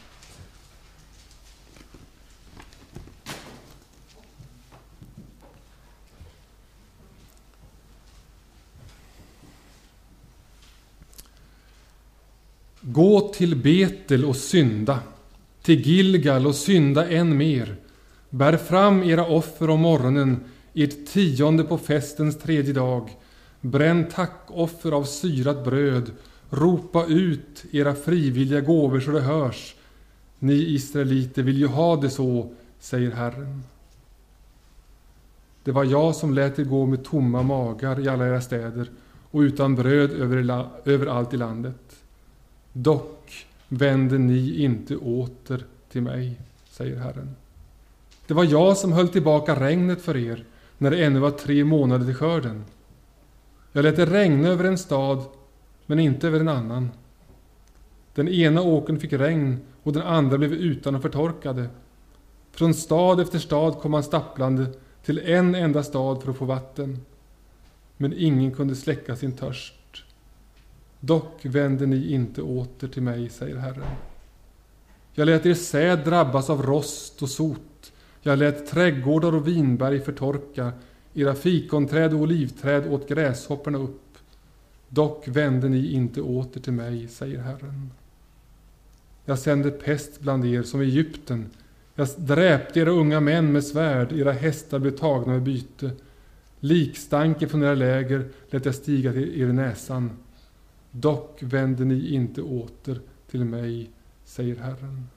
[12.86, 15.00] Gå till Betel och synda,
[15.62, 17.76] till Gilgal och synda än mer.
[18.30, 20.40] Bär fram era offer om morgonen,
[20.74, 23.10] ert tionde på festens tredje dag.
[23.62, 26.12] Bränn tackoffer av syrat bröd.
[26.50, 29.76] Ropa ut era frivilliga gåvor så det hörs.
[30.40, 33.64] Ni israeliter vill ju ha det så, säger Herren.
[35.64, 38.90] Det var jag som lät er gå med tomma magar i alla era städer
[39.32, 40.12] och utan bröd
[40.86, 41.93] överallt i landet.
[42.74, 47.36] Dock vänder ni inte åter till mig, säger Herren.
[48.28, 50.46] Det var jag som höll tillbaka regnet för er
[50.78, 52.64] när det ännu var tre månader till skörden.
[53.72, 55.24] Jag lät det regna över en stad,
[55.86, 56.92] men inte över en annan.
[58.16, 61.70] Den ena åkern fick regn och den andra blev utan och förtorkade.
[62.52, 64.66] Från stad efter stad kom han stapplande
[65.06, 67.06] till en enda stad för att få vatten.
[67.98, 69.74] Men ingen kunde släcka sin törst.
[71.06, 73.95] Dock vänder ni inte åter till mig, säger Herren.
[75.14, 77.93] Jag lät er säd drabbas av rost och sot.
[78.22, 80.72] Jag lät trädgårdar och vinberg förtorka.
[81.14, 84.18] Era fikonträd och olivträd åt gräshopporna upp.
[84.89, 87.91] Dock vände ni inte åter till mig, säger Herren.
[89.26, 91.49] Jag sände pest bland er som i Egypten.
[91.95, 95.91] Jag dräpte era unga män med svärd, era hästar blev tagna med byte.
[96.60, 100.10] Likstanken från era läger lät jag stiga till er näsan.
[100.96, 103.00] Dock vänder ni inte åter
[103.32, 103.89] till mig,
[104.26, 105.08] säger Herren.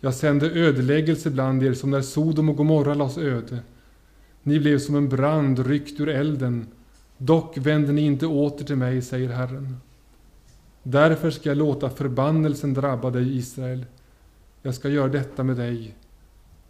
[0.00, 3.58] Jag sände ödeläggelse bland er som när Sodom och Gomorra lades öde.
[4.42, 6.66] Ni blev som en brand ryckt ur elden.
[7.18, 9.76] Dock vänder ni inte åter till mig, säger Herren.
[10.82, 13.86] Därför ska jag låta förbannelsen drabba dig, Israel.
[14.62, 15.94] Jag ska göra detta med dig.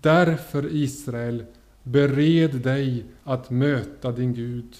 [0.00, 1.44] Därför, Israel,
[1.82, 4.76] bered dig att möta din Gud.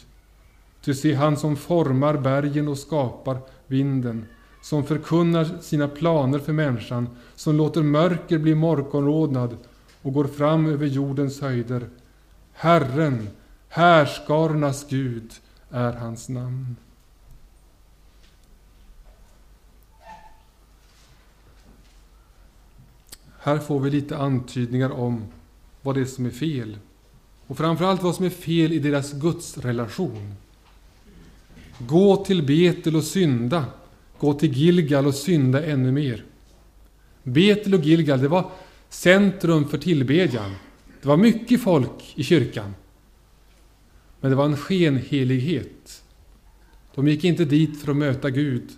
[0.87, 4.26] Ty se, han som formar bergen och skapar vinden,
[4.62, 9.57] som förkunnar sina planer för människan, som låter mörker bli morgonrodnad
[10.03, 11.89] och går fram över jordens höjder.
[12.53, 13.28] Herren,
[13.68, 15.32] härskarnas Gud,
[15.70, 16.76] är hans namn.
[23.39, 25.24] Här får vi lite antydningar om
[25.82, 26.78] vad det är som är fel.
[27.47, 30.34] Och framförallt vad som är fel i deras gudsrelation.
[31.79, 33.64] Gå till Betel och synda.
[34.18, 36.24] Gå till Gilgal och synda ännu mer.
[37.22, 38.51] Betel och Gilgal, det var
[38.89, 40.55] centrum för tillbedjan.
[41.03, 42.74] Det var mycket folk i kyrkan.
[44.20, 46.03] Men det var en skenhelighet.
[46.95, 48.68] De gick inte dit för att möta Gud.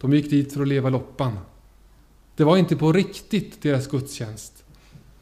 [0.00, 1.38] De gick dit för att leva loppan.
[2.36, 4.64] Det var inte på riktigt deras gudstjänst.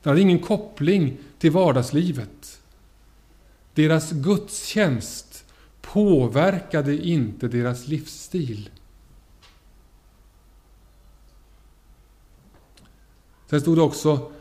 [0.03, 2.61] Den hade ingen koppling till vardagslivet.
[3.74, 5.28] Deras gudstjänst
[5.93, 8.70] påverkade inte deras livsstil.
[13.51, 14.32] Sen stod det också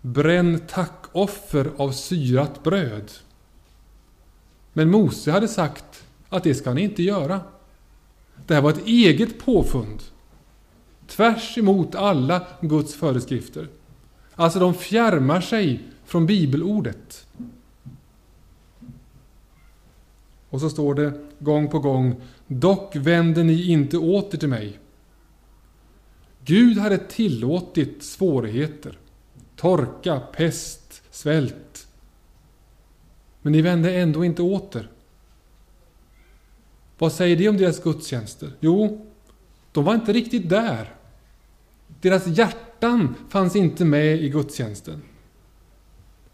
[0.00, 3.12] Bränn tackoffer av syrat bröd.
[4.72, 7.40] Men Mose hade sagt att det ska ni inte göra.
[8.46, 10.02] Det här var ett eget påfund.
[11.06, 13.68] Tvärs emot alla Guds föreskrifter.
[14.34, 17.26] Alltså de fjärmar sig från bibelordet.
[20.50, 24.78] Och så står det gång på gång Dock vänder ni inte åter till mig.
[26.44, 28.98] Gud hade tillåtit svårigheter,
[29.56, 31.88] torka, pest, svält.
[33.42, 34.90] Men ni vände ändå inte åter.
[36.98, 38.52] Vad säger det om deras gudstjänster?
[38.60, 39.06] Jo,
[39.72, 40.94] de var inte riktigt där.
[42.00, 45.02] Deras hjärtan fanns inte med i gudstjänsten.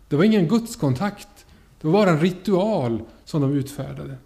[0.09, 1.47] Det var ingen gudskontakt.
[1.81, 4.16] Det var bara en ritual som de utfärdade,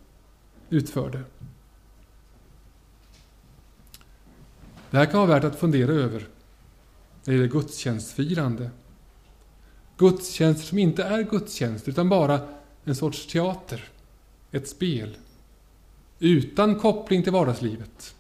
[0.71, 1.23] utförde.
[4.91, 6.27] Det här kan vara värt att fundera över när
[7.25, 8.71] det gäller gudstjänstfirande.
[9.97, 12.41] Gudstjänster som inte är gudstjänster utan bara
[12.85, 13.85] en sorts teater,
[14.51, 15.17] ett spel.
[16.19, 18.15] Utan koppling till vardagslivet.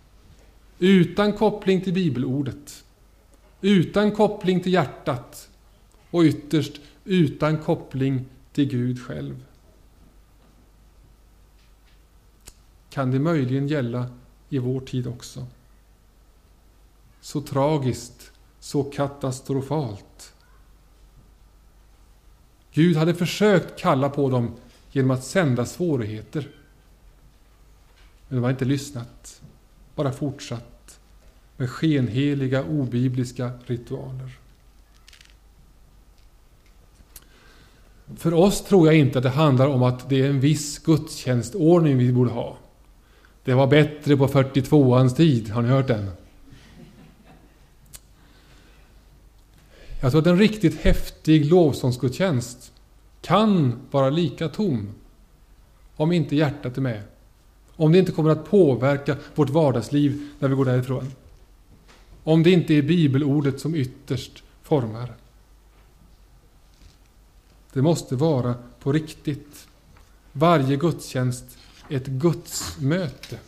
[0.78, 2.84] Utan koppling till bibelordet.
[3.60, 5.48] Utan koppling till hjärtat.
[6.10, 9.44] Och ytterst utan koppling till Gud själv.
[12.98, 14.06] Kan det möjligen gälla
[14.48, 15.46] i vår tid också?
[17.20, 20.34] Så tragiskt, så katastrofalt.
[22.72, 24.56] Gud hade försökt kalla på dem
[24.92, 26.48] genom att sända svårigheter.
[28.28, 29.42] Men de har inte lyssnat,
[29.94, 31.00] bara fortsatt
[31.56, 34.38] med skenheliga, obibliska ritualer.
[38.16, 41.98] För oss tror jag inte att det handlar om att det är en viss gudstjänstordning
[41.98, 42.58] vi borde ha.
[43.48, 46.10] Det var bättre på 42ans tid, har ni hört den?
[50.00, 52.72] Jag tror att en riktigt häftig lovsångsgudstjänst
[53.22, 54.94] kan vara lika tom
[55.96, 57.02] om inte hjärtat är med.
[57.76, 61.12] Om det inte kommer att påverka vårt vardagsliv när vi går därifrån.
[62.24, 65.12] Om det inte är bibelordet som ytterst formar.
[67.72, 69.68] Det måste vara på riktigt.
[70.32, 71.57] Varje gudstjänst
[71.88, 73.38] ett gudsmöte.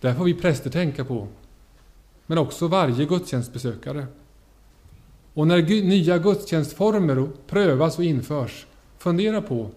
[0.00, 1.28] Det får vi präster tänka på.
[2.26, 4.06] Men också varje gudstjänstbesökare.
[5.34, 8.66] Och när nya gudstjänstformer prövas och införs,
[8.98, 9.70] fundera på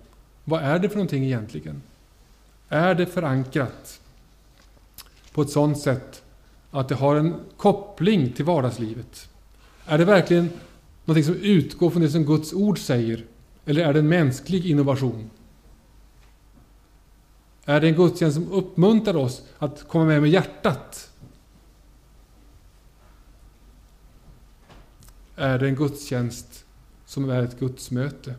[0.44, 1.82] vad är det för någonting egentligen?
[2.70, 4.00] Är det förankrat
[5.32, 6.24] på ett sådant sätt
[6.72, 9.30] att det har en koppling till vardagslivet?
[9.86, 10.50] Är det verkligen
[11.06, 13.26] någonting som utgår från det som Guds ord säger?
[13.66, 15.30] Eller är det en mänsklig innovation?
[17.66, 21.12] Är det en gudstjänst som uppmuntrar oss att komma med med hjärtat?
[25.36, 26.66] Är det en gudstjänst
[27.06, 28.36] som är ett gudsmöte?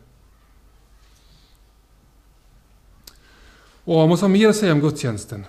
[3.84, 5.46] Och Amos har mer att säga om gudstjänsten.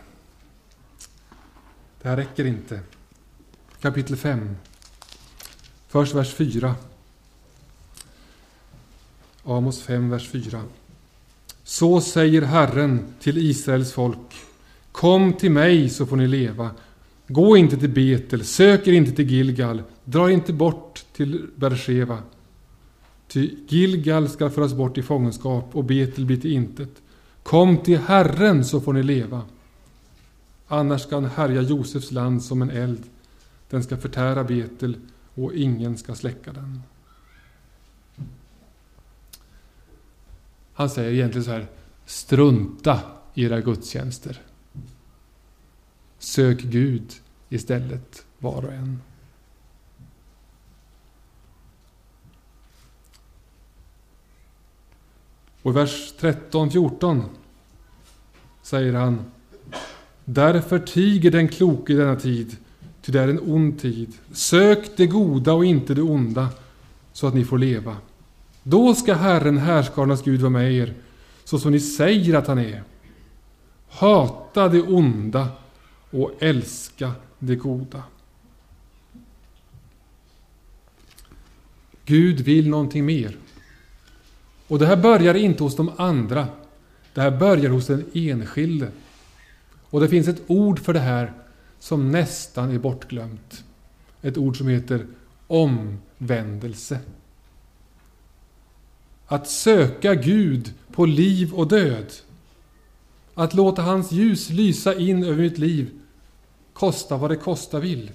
[2.02, 2.80] Det här räcker inte.
[3.82, 4.58] Kapitel 5.
[5.88, 6.76] Först vers 4.
[9.44, 10.64] Amos 5, vers 4.
[11.68, 14.36] Så säger Herren till Israels folk.
[14.92, 16.72] Kom till mig så får ni leva.
[17.28, 22.18] Gå inte till Betel, sök er inte till Gilgal, dra inte bort till Bersheva.
[23.28, 26.92] Ty Gilgal ska föras bort i fångenskap och Betel blir till intet.
[27.44, 29.42] Kom till Herren så får ni leva.
[30.68, 33.04] Annars ska han härja Josefs land som en eld.
[33.70, 34.98] Den ska förtära Betel
[35.34, 36.82] och ingen ska släcka den.
[40.78, 41.68] Han säger egentligen så här,
[42.06, 43.00] strunta
[43.34, 44.42] i era gudstjänster.
[46.20, 47.14] Sök Gud
[47.50, 49.02] istället, var och en.
[55.62, 57.24] Och i vers 13-14
[58.62, 59.32] säger han
[60.26, 62.58] Därför tiger den kloke i denna tid,
[63.02, 64.14] ty det är en ond tid.
[64.32, 66.50] Sök det goda och inte det onda,
[67.14, 67.98] så att ni får leva.
[68.70, 70.94] Då ska Herren, härskarnas Gud, vara med er,
[71.44, 72.84] så som ni säger att han är.
[73.90, 75.48] Hata det onda
[76.12, 78.04] och älska det goda.
[82.06, 83.38] Gud vill någonting mer.
[84.68, 86.48] Och det här börjar inte hos de andra.
[87.14, 88.92] Det här börjar hos den enskilde.
[89.90, 91.34] Och det finns ett ord för det här
[91.80, 93.64] som nästan är bortglömt.
[94.22, 95.08] Ett ord som heter
[95.48, 97.00] omvändelse.
[99.28, 102.14] Att söka Gud på liv och död.
[103.34, 105.90] Att låta hans ljus lysa in över mitt liv,
[106.74, 108.12] kosta vad det kosta vill.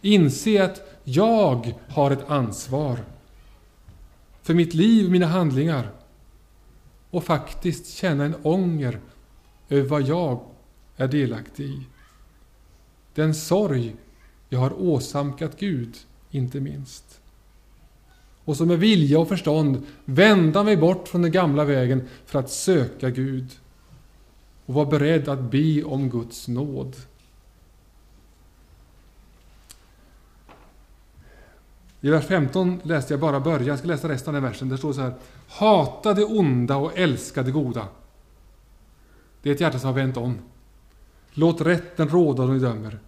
[0.00, 3.04] Inse att jag har ett ansvar
[4.42, 5.90] för mitt liv och mina handlingar
[7.10, 9.00] och faktiskt känna en ånger
[9.68, 10.40] över vad jag
[10.96, 11.86] är delaktig i.
[13.14, 13.96] Den sorg
[14.48, 15.96] jag har åsamkat Gud,
[16.30, 17.09] inte minst.
[18.50, 22.50] Och så med vilja och förstånd vända mig bort från den gamla vägen för att
[22.50, 23.48] söka Gud
[24.66, 26.96] och vara beredd att be om Guds nåd.
[32.00, 34.68] I vers 15 läste jag bara början, jag ska läsa resten av den versen.
[34.68, 35.14] Det står så här.
[35.48, 37.88] Hata det onda och älska det goda.
[39.42, 40.38] Det är ett hjärta som har vänt om.
[41.32, 42.98] Låt rätten råda då ni dömer.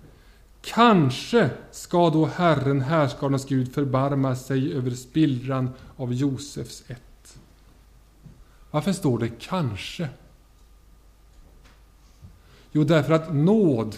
[0.62, 7.38] Kanske ska då Herren, härskarnas Gud, förbarma sig över spillran av Josefs ett.
[8.70, 10.08] Varför står det kanske?
[12.72, 13.96] Jo, därför att nåd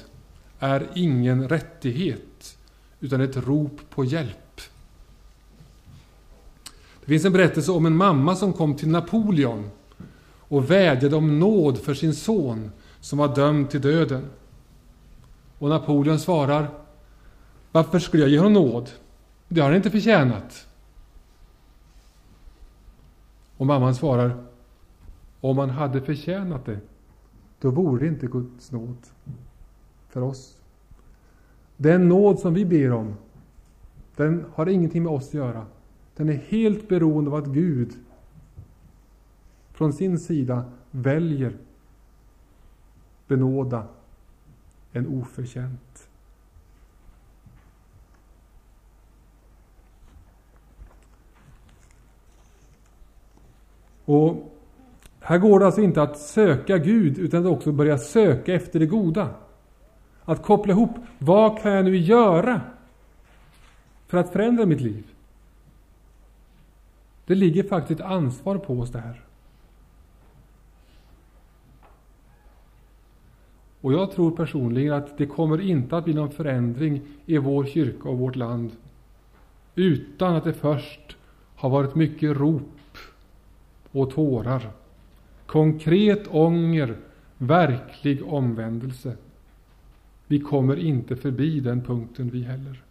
[0.59, 2.59] är ingen rättighet,
[3.01, 4.61] utan ett rop på hjälp.
[7.01, 9.71] Det finns en berättelse om en mamma som kom till Napoleon
[10.49, 14.31] och vädjade om nåd för sin son som var dömd till döden.
[15.65, 16.71] Och Napoleon svarar
[17.73, 18.91] Varför skulle jag ge honom nåd?
[19.49, 20.67] Det har han inte förtjänat.
[23.57, 24.45] Och mamman svarar
[25.41, 26.81] Om han hade förtjänat det,
[27.61, 28.97] då vore det inte Guds nåd
[30.09, 30.57] för oss.
[31.77, 33.15] Den nåd som vi ber om,
[34.17, 35.67] den har ingenting med oss att göra.
[36.17, 37.93] Den är helt beroende av att Gud
[39.73, 41.57] från sin sida väljer
[43.27, 43.85] benåda
[44.95, 46.09] än oförtjänt.
[54.05, 54.53] Och
[55.21, 58.87] här går det alltså inte att söka Gud utan att också börja söka efter det
[58.87, 59.35] goda.
[60.25, 62.61] Att koppla ihop, vad kan jag nu göra
[64.07, 65.05] för att förändra mitt liv?
[67.27, 69.24] Det ligger faktiskt ett ansvar på oss det här.
[73.85, 78.09] Och jag tror personligen att det kommer inte att bli någon förändring i vår kyrka
[78.09, 78.71] och vårt land
[79.75, 81.17] utan att det först
[81.57, 82.99] har varit mycket rop
[83.91, 84.71] och tårar.
[85.47, 86.97] Konkret ånger,
[87.39, 89.17] verklig omvändelse.
[90.27, 92.84] Vi kommer inte förbi den punkten vi heller.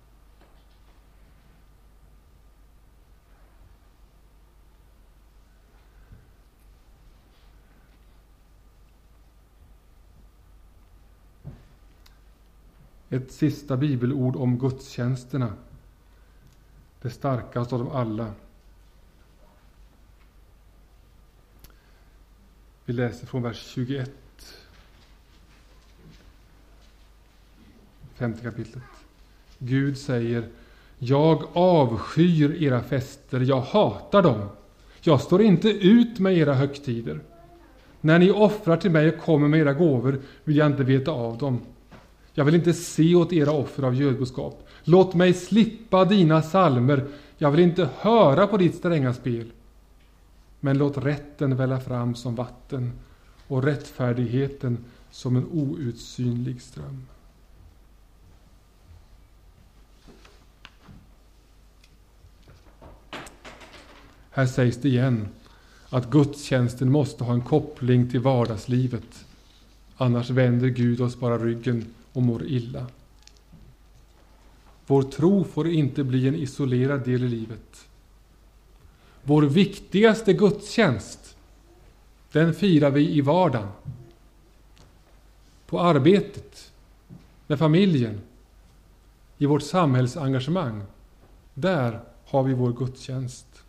[13.13, 15.53] Ett sista bibelord om gudstjänsterna.
[17.01, 18.33] Det starkaste av dem alla.
[22.85, 24.11] Vi läser från vers 21.
[28.15, 28.83] Femte kapitlet.
[29.57, 30.49] Gud säger
[30.99, 34.49] Jag avskyr era fester, jag hatar dem.
[35.01, 37.19] Jag står inte ut med era högtider.
[38.01, 41.37] När ni offrar till mig och kommer med era gåvor vill jag inte veta av
[41.37, 41.61] dem.
[42.33, 44.67] Jag vill inte se åt era offer av gödboskap.
[44.83, 47.07] Låt mig slippa dina salmer.
[47.37, 49.51] Jag vill inte höra på ditt stränga spel.
[50.59, 52.91] Men låt rätten välla fram som vatten
[53.47, 54.77] och rättfärdigheten
[55.11, 57.07] som en outsynlig ström.
[64.31, 65.27] Här sägs det igen
[65.89, 69.25] att gudstjänsten måste ha en koppling till vardagslivet.
[69.97, 72.87] Annars vänder Gud oss bara ryggen och mår illa.
[74.87, 77.87] Vår tro får inte bli en isolerad del i livet.
[79.23, 81.37] Vår viktigaste gudstjänst,
[82.31, 83.67] den firar vi i vardagen.
[85.65, 86.71] På arbetet,
[87.47, 88.21] med familjen,
[89.37, 90.83] i vårt samhällsengagemang.
[91.53, 93.63] Där har vi vår gudstjänst.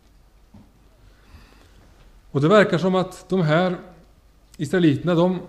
[2.31, 3.77] Och det verkar som att de här
[4.57, 5.39] israeliterna, de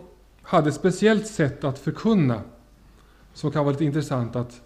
[0.43, 2.43] hade ett speciellt sätt att förkunna
[3.37, 4.61] som kan vara lite intressant att,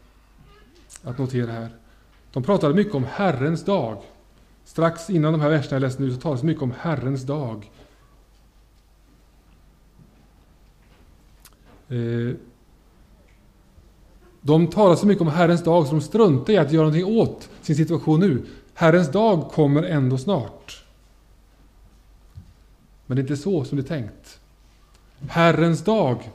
[1.04, 1.70] att notera här.
[2.32, 4.02] De pratade mycket om Herrens dag.
[4.64, 7.70] Strax innan de här verserna jag läste nu så talas mycket om Herrens dag.
[11.88, 12.34] Eh,
[14.40, 17.48] de talar så mycket om Herrens dag så de struntar i att göra någonting åt
[17.62, 18.46] sin situation nu.
[18.74, 20.84] Herrens dag kommer ändå snart.
[23.06, 24.40] Men det är inte så som det är tänkt.
[25.28, 26.30] Herrens dag,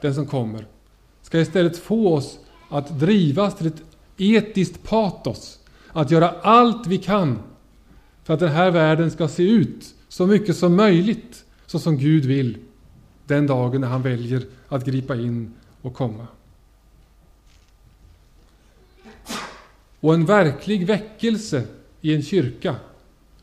[0.00, 0.66] den som kommer,
[1.34, 3.82] ska istället få oss att drivas till ett
[4.16, 5.58] etiskt patos.
[5.92, 7.38] Att göra allt vi kan
[8.24, 12.24] för att den här världen ska se ut så mycket som möjligt så som Gud
[12.24, 12.58] vill
[13.26, 16.26] den dagen när han väljer att gripa in och komma.
[20.00, 21.62] Och en verklig väckelse
[22.00, 22.76] i en kyrka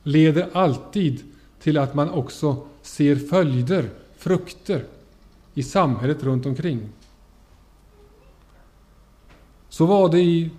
[0.03, 1.19] leder alltid
[1.59, 4.85] till att man också ser följder, frukter,
[5.53, 6.89] i samhället runt omkring.
[9.71, 10.49] Så var det i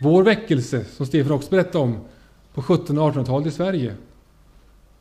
[0.00, 2.00] vår väckelse, som Stefan också berättade om,
[2.54, 3.94] på 1700 och 1800-talet i Sverige.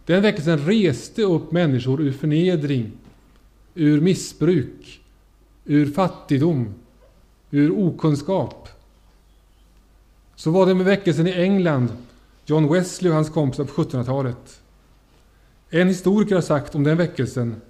[0.05, 2.91] Den väckelsen reste upp människor ur förnedring,
[3.75, 5.01] ur missbruk,
[5.65, 6.73] ur fattigdom,
[7.51, 8.69] ur okunskap.
[10.35, 11.89] Så var det med väckelsen i England,
[12.45, 14.61] John Wesley och hans kompisar på 1700-talet.
[15.69, 17.61] En historiker har sagt om den väckelsen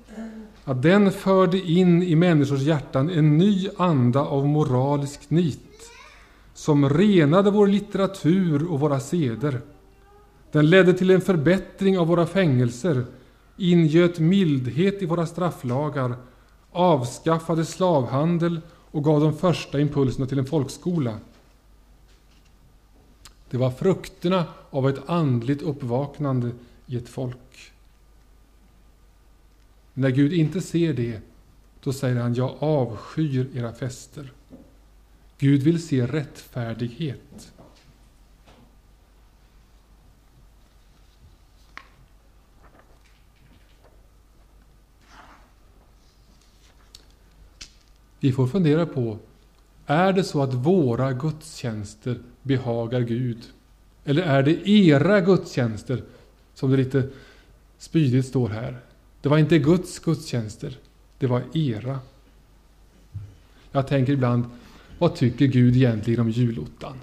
[0.66, 5.92] att den förde in i människors hjärtan en ny anda av moralisk nit
[6.54, 9.62] som renade vår litteratur och våra seder.
[10.52, 13.06] Den ledde till en förbättring av våra fängelser,
[13.58, 16.16] ingöt mildhet i våra strafflagar,
[16.72, 18.62] avskaffade slavhandel
[18.92, 21.20] och gav de första impulserna till en folkskola.
[23.50, 26.52] Det var frukterna av ett andligt uppvaknande
[26.86, 27.75] i ett folk.
[29.98, 31.22] När Gud inte ser det,
[31.84, 34.32] då säger han jag avskyr era fester.
[35.38, 37.54] Gud vill se rättfärdighet.
[48.20, 49.18] Vi får fundera på,
[49.86, 53.44] är det så att våra gudstjänster behagar Gud?
[54.04, 56.04] Eller är det era gudstjänster,
[56.54, 57.10] som det lite
[57.78, 58.82] spydigt står här?
[59.26, 60.78] Det var inte Guds gudstjänster,
[61.18, 62.00] det var era.
[63.72, 64.46] Jag tänker ibland,
[65.00, 66.98] vad tycker Gud egentligen om julottan?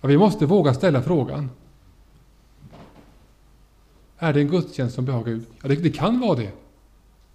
[0.00, 1.50] Ja, vi måste våga ställa frågan.
[4.18, 5.44] Är det en gudstjänst som behagar Gud?
[5.62, 6.52] Ja, det, det kan vara det.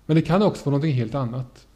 [0.05, 1.67] Men det kan också vara någonting helt annat.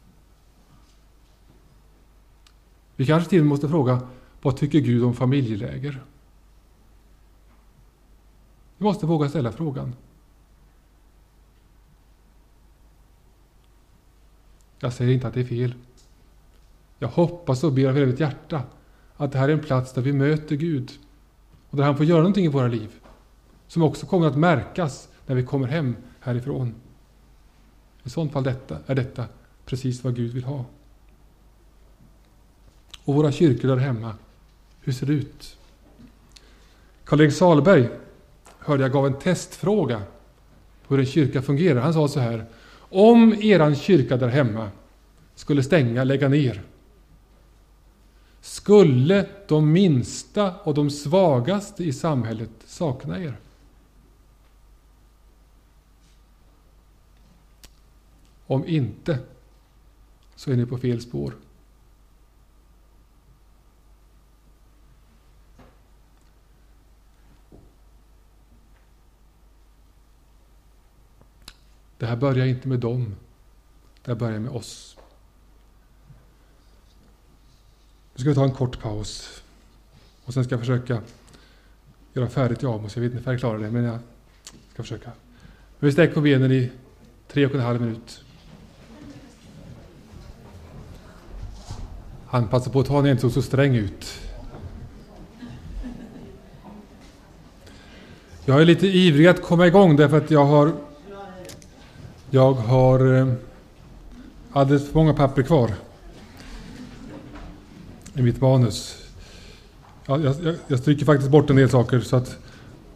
[2.96, 4.00] Vi kanske till och med måste fråga,
[4.42, 6.00] vad tycker Gud om familjeläger?
[8.78, 9.94] Vi måste våga ställa frågan.
[14.78, 15.74] Jag säger inte att det är fel.
[16.98, 18.62] Jag hoppas och ber av hela mitt hjärta
[19.16, 20.92] att det här är en plats där vi möter Gud
[21.70, 23.00] och där han får göra någonting i våra liv
[23.68, 26.74] som också kommer att märkas när vi kommer hem härifrån.
[28.04, 29.26] I sådant fall detta, är detta
[29.64, 30.64] precis vad Gud vill ha.
[33.04, 34.14] Och våra kyrkor där hemma,
[34.80, 35.58] hur ser det ut?
[37.04, 37.88] Karl-Erik Salberg
[38.66, 40.02] hörde jag gav en testfråga
[40.86, 41.80] på hur en kyrka fungerar.
[41.80, 42.46] Han sa så här.
[42.78, 44.70] Om eran kyrka där hemma
[45.34, 46.62] skulle stänga, lägga ner.
[48.40, 53.36] Skulle de minsta och de svagaste i samhället sakna er?
[58.46, 59.18] Om inte,
[60.36, 61.34] så är ni på fel spår.
[71.98, 73.14] Det här börjar inte med dem.
[74.04, 74.96] Det här börjar med oss.
[78.14, 79.42] Nu ska vi ta en kort paus.
[80.24, 81.02] Och sen ska jag försöka
[82.12, 82.96] göra färdigt i Amos.
[82.96, 83.98] Jag vet inte om jag klarar det, men jag
[84.72, 85.10] ska försöka.
[85.78, 86.70] vi sträcker på benen i
[87.28, 88.24] tre och en halv minut.
[92.26, 94.20] Han passar på att ta när jag inte såg så sträng ut.
[98.44, 100.72] Jag är lite ivrig att komma igång därför att jag har
[102.30, 103.32] jag har eh,
[104.52, 105.70] alldeles för många papper kvar
[108.14, 109.02] i mitt manus.
[110.06, 112.38] Jag, jag, jag stryker faktiskt bort en del saker så att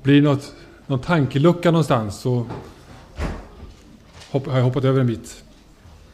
[0.02, 0.54] blir något,
[0.86, 2.46] någon tankelucka någonstans så
[4.30, 5.44] hopp, har jag hoppat över en bit.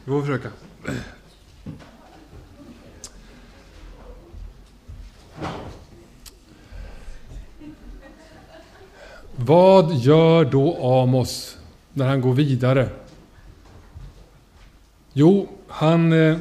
[0.05, 0.49] Vi får försöka.
[9.35, 11.57] Vad gör då Amos
[11.93, 12.89] när han går vidare?
[15.19, 16.37] Jo, han, eh,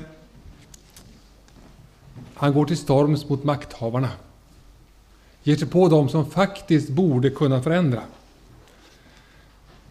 [2.35, 4.11] han går till storms mot makthavarna.
[5.43, 8.03] Ger sig på dem som faktiskt borde kunna förändra.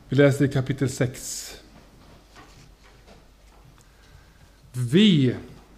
[0.10, 1.56] Vi läser i kapitel 6.
[4.72, 5.36] Vi,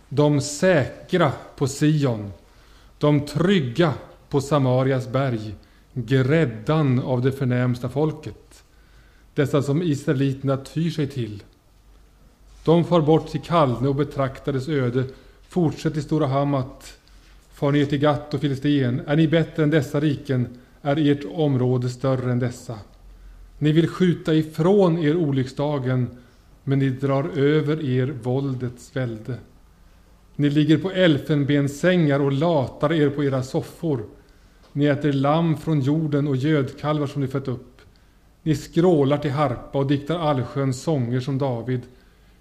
[0.10, 2.32] de säkra på Sion,
[2.98, 3.94] de trygga
[4.30, 5.56] på Samarias berg,
[5.94, 8.64] gräddan av det förnämsta folket,
[9.34, 11.44] dessa som israeliterna tyr sig till.
[12.68, 15.04] De far bort till Kallne och betraktar dess öde,
[15.50, 16.98] fortsätt till Stora Hammat,
[17.54, 19.02] far ner till Gatt och Filisten.
[19.08, 20.48] Är ni bättre än dessa riken,
[20.82, 22.80] är ert område större än dessa.
[23.58, 26.08] Ni vill skjuta ifrån er olycksdagen,
[26.64, 29.36] men ni drar över er våldets välde.
[30.36, 34.06] Ni ligger på elfenbensängar och latar er på era soffor.
[34.74, 37.82] Ni äter lamm från jorden och gödkalvar som ni fött upp.
[38.44, 41.82] Ni skrålar till harpa och diktar allsköns sånger som David.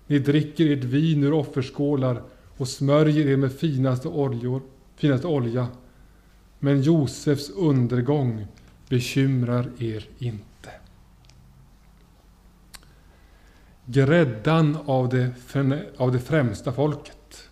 [0.06, 2.22] Ni dricker ert vin ur offerskålar
[2.56, 4.62] och smörjer er med finaste, oljor,
[4.96, 5.68] finaste olja.
[6.58, 8.46] Men Josefs undergång
[8.88, 10.70] bekymrar er inte.
[13.86, 15.30] Gräddan av det,
[15.96, 17.48] av det främsta folket.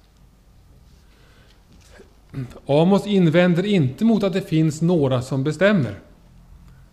[2.67, 5.99] Amos invänder inte mot att det finns några som bestämmer.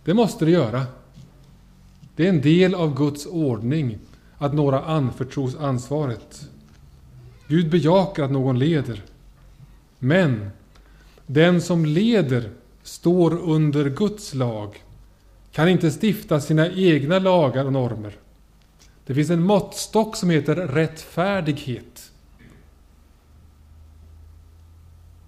[0.04, 0.86] Det måste det göra.
[2.16, 3.98] Det är en del av Guds ordning
[4.42, 6.48] att några anförtros ansvaret.
[7.48, 9.02] Gud bejakar att någon leder.
[9.98, 10.50] Men
[11.26, 12.50] den som leder
[12.82, 14.82] står under Guds lag,
[15.52, 18.16] kan inte stifta sina egna lagar och normer.
[19.06, 22.12] Det finns en måttstock som heter rättfärdighet.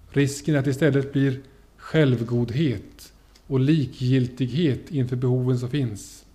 [0.09, 1.41] Risken är att det istället blir
[1.77, 3.13] självgodhet
[3.47, 6.25] och likgiltighet inför behoven som finns.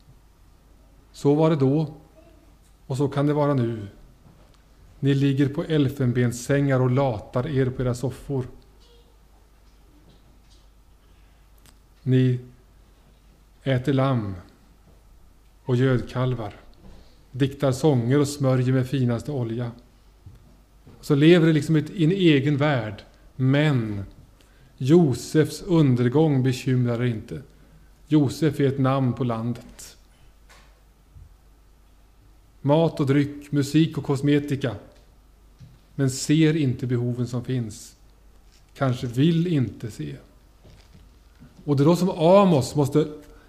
[1.13, 1.95] Så var det då
[2.91, 3.87] och så kan det vara nu.
[5.01, 8.45] Ni ligger på elfenbenssängar och latar er på era soffor.
[12.03, 12.41] Ni
[13.63, 14.35] äter lamm
[15.65, 16.55] och gödkalvar,
[17.31, 19.73] diktar sånger och smörjer med finaste olja.
[21.01, 23.03] Så lever det liksom i en egen värld.
[23.37, 24.05] Men
[24.77, 27.43] Josefs undergång bekymrar inte.
[28.09, 29.97] Josef är ett namn på landet.
[32.61, 34.77] Mat och dryck, musik och kosmetika.
[35.95, 37.97] Men ser inte behoven som finns.
[38.75, 40.17] Kanske vill inte se.
[41.65, 43.09] Och det är då som Amos måste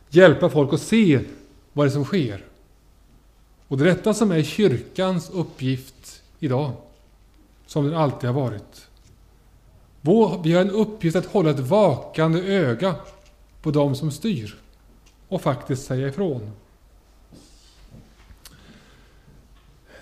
[0.09, 1.19] hjälpa folk att se
[1.73, 2.45] vad det är som sker.
[3.67, 6.71] Och det är detta som är kyrkans uppgift idag.
[7.65, 8.87] Som den alltid har varit.
[10.43, 12.95] Vi har en uppgift att hålla ett vakande öga
[13.61, 14.55] på dem som styr
[15.27, 16.51] och faktiskt säga ifrån.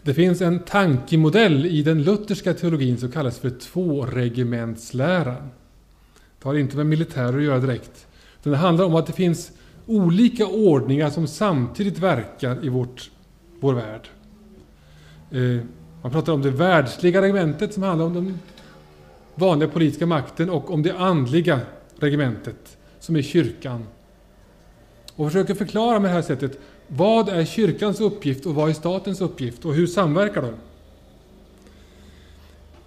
[0.04, 5.50] Det finns en tankemodell i den lutherska teologin som kallas för tvåregementsläran.
[6.40, 8.08] Det har inte med militärer att göra direkt.
[8.44, 9.52] Det handlar om att det finns
[9.86, 13.12] olika ordningar som samtidigt verkar i vårt,
[13.60, 14.08] vår värld.
[15.32, 15.66] Eh,
[16.02, 18.40] man pratar om det världsliga regementet som handlar om den
[19.36, 21.60] vanliga politiska makten och om det andliga
[22.00, 23.86] regementet som är kyrkan.
[25.16, 26.60] Och försöker förklara med det här sättet
[26.90, 30.54] vad är kyrkans uppgift och vad är statens uppgift och hur samverkar de?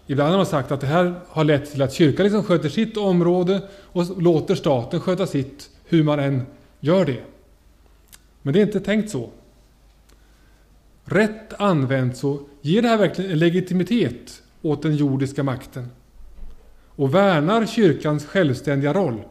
[0.06, 2.96] Ibland har man sagt att det här har lett till att kyrkan liksom sköter sitt
[2.96, 6.42] område och låter staten sköta sitt, hur man än
[6.80, 7.22] gör det.
[8.42, 9.30] Men det är inte tänkt så.
[11.04, 15.88] Rätt använt så ger det här verkligen en legitimitet åt den jordiska makten
[16.96, 19.22] och värnar kyrkans självständiga roll.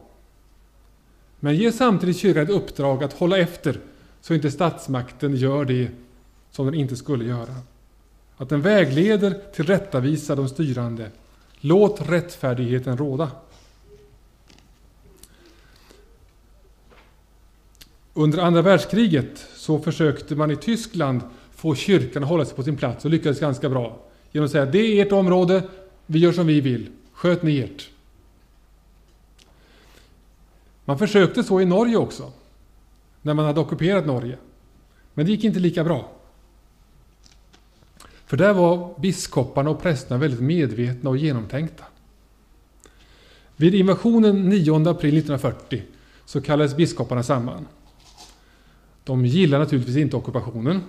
[1.40, 3.80] Men ger samtidigt kyrkan ett uppdrag att hålla efter
[4.22, 5.90] så inte statsmakten gör det
[6.50, 7.54] som den inte skulle göra.
[8.36, 11.10] Att den vägleder till rättavisa de styrande.
[11.60, 13.30] Låt rättfärdigheten råda.
[18.14, 21.20] Under andra världskriget så försökte man i Tyskland
[21.50, 23.98] få kyrkan att hålla sig på sin plats och lyckades ganska bra.
[24.32, 25.62] Genom att säga det är ert område,
[26.06, 26.90] vi gör som vi vill.
[27.12, 27.90] Sköt ni ert.
[30.84, 32.32] Man försökte så i Norge också,
[33.22, 34.38] när man hade ockuperat Norge.
[35.14, 36.10] Men det gick inte lika bra.
[38.26, 41.84] För där var biskoparna och prästerna väldigt medvetna och genomtänkta.
[43.56, 45.82] Vid invasionen 9 april 1940
[46.24, 47.66] så kallades biskoparna samman.
[49.04, 50.80] De gillade naturligtvis inte ockupationen.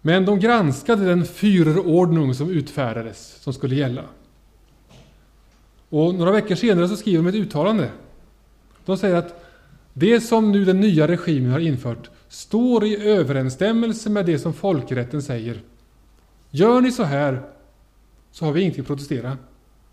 [0.00, 4.04] Men de granskade den fyrordning som utfärdades, som skulle gälla.
[5.88, 7.90] Och några veckor senare så skriver de ett uttalande.
[8.84, 9.43] De säger att
[9.96, 15.22] det som nu den nya regimen har infört står i överensstämmelse med det som folkrätten
[15.22, 15.62] säger.
[16.50, 17.42] Gör ni så här
[18.32, 19.38] så har vi ingenting att protestera.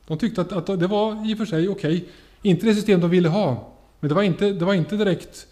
[0.07, 1.95] De tyckte att, att det var i och för sig okej.
[1.95, 2.07] Okay.
[2.41, 5.47] Inte det system de ville ha, men det var inte, det var inte direkt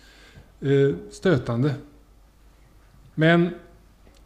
[0.62, 1.74] eh, stötande.
[3.16, 3.50] Men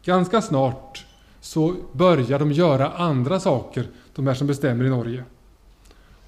[0.06, 1.06] ganska snart
[1.42, 5.24] så börjar de göra andra saker, de här som bestämmer i Norge.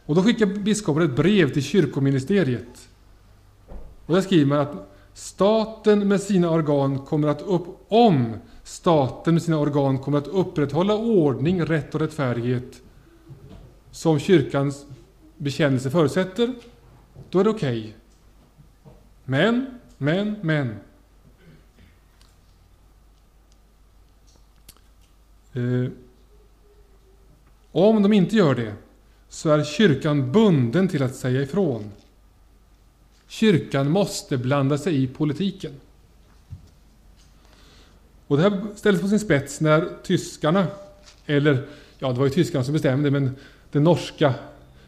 [0.06, 2.90] Och då skickar biskopen ett brev till kyrkoministeriet.
[4.06, 8.34] Och där skriver man att staten med sina organ kommer att upp, om
[8.64, 12.82] staten med sina organ kommer att upprätthålla ordning, rätt och rättfärdighet
[13.92, 14.86] som kyrkans
[15.38, 16.54] bekännelse förutsätter,
[17.30, 17.80] då är det okej.
[17.80, 17.94] Okay.
[19.24, 20.76] Men, men, men.
[25.54, 25.92] Eh,
[27.72, 28.74] om de inte gör det
[29.30, 31.92] så är kyrkan bunden till att säga ifrån.
[33.28, 35.72] Kyrkan måste blanda sig i politiken.
[38.28, 40.68] Och det här ställdes på sin spets när tyskarna,
[41.26, 41.68] eller
[42.00, 43.36] ja, det var ju tyskarna som bestämde, men
[43.72, 44.34] den norska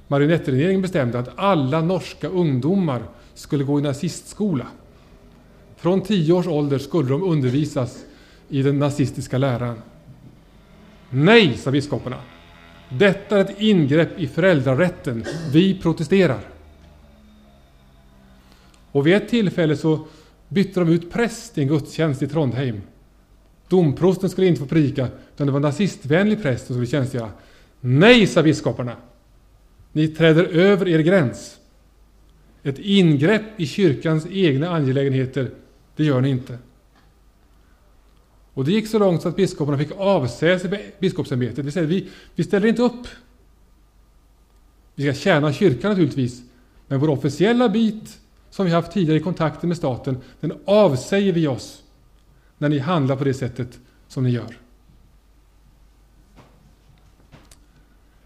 [0.07, 4.67] marionettregeringen bestämde att alla norska ungdomar skulle gå i nazistskola.
[5.77, 8.05] Från tio års ålder skulle de undervisas
[8.49, 9.81] i den nazistiska läran.
[11.09, 12.17] Nej, sa biskoparna.
[12.89, 15.25] Detta är ett ingrepp i föräldrarätten.
[15.51, 16.56] Vi protesterar.
[18.97, 20.07] Och vid ett tillfälle så
[20.47, 22.81] bytte de ut präst i en gudstjänst i Trondheim.
[23.67, 27.31] Domprosten skulle inte få prika, utan det var en nazistvänlig präst som skulle tjänstgöra.
[27.79, 28.95] Nej, sa biskoparna.
[29.91, 31.57] Ni träder över er gräns.
[32.63, 35.51] Ett ingrepp i kyrkans egna angelägenheter,
[35.95, 36.57] det gör ni inte.
[38.53, 41.75] Och det gick så långt så att biskoparna fick avsäga sig biskopsämbetet.
[41.75, 43.07] Det vill vi, vi ställer inte upp.
[44.95, 46.41] Vi ska tjäna kyrkan naturligtvis,
[46.87, 48.19] men vår officiella bit
[48.57, 51.83] som vi haft tidigare i kontakten med staten, den avsäger vi oss
[52.57, 54.57] när ni handlar på det sättet som ni gör.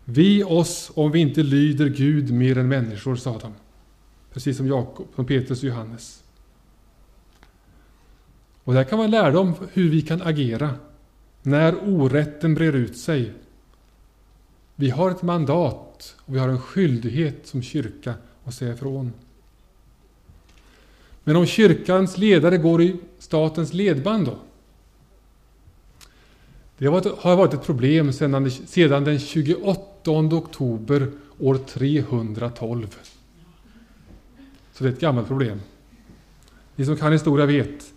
[0.05, 3.53] Vi oss om vi inte lyder Gud mer än människor, sa de.
[4.33, 6.23] Precis som Jakob, som Petrus och Johannes.
[8.63, 10.69] Och där kan man lära om hur vi kan agera
[11.41, 13.33] när orätten brer ut sig.
[14.75, 18.13] Vi har ett mandat och vi har en skyldighet som kyrka
[18.43, 19.13] att säga ifrån.
[21.23, 24.39] Men om kyrkans ledare går i statens ledband då?
[26.77, 32.87] Det har varit ett problem sedan den 28 oktober år 312.
[34.73, 35.61] Så det är ett gammalt problem.
[36.75, 37.93] Ni som kan historia vet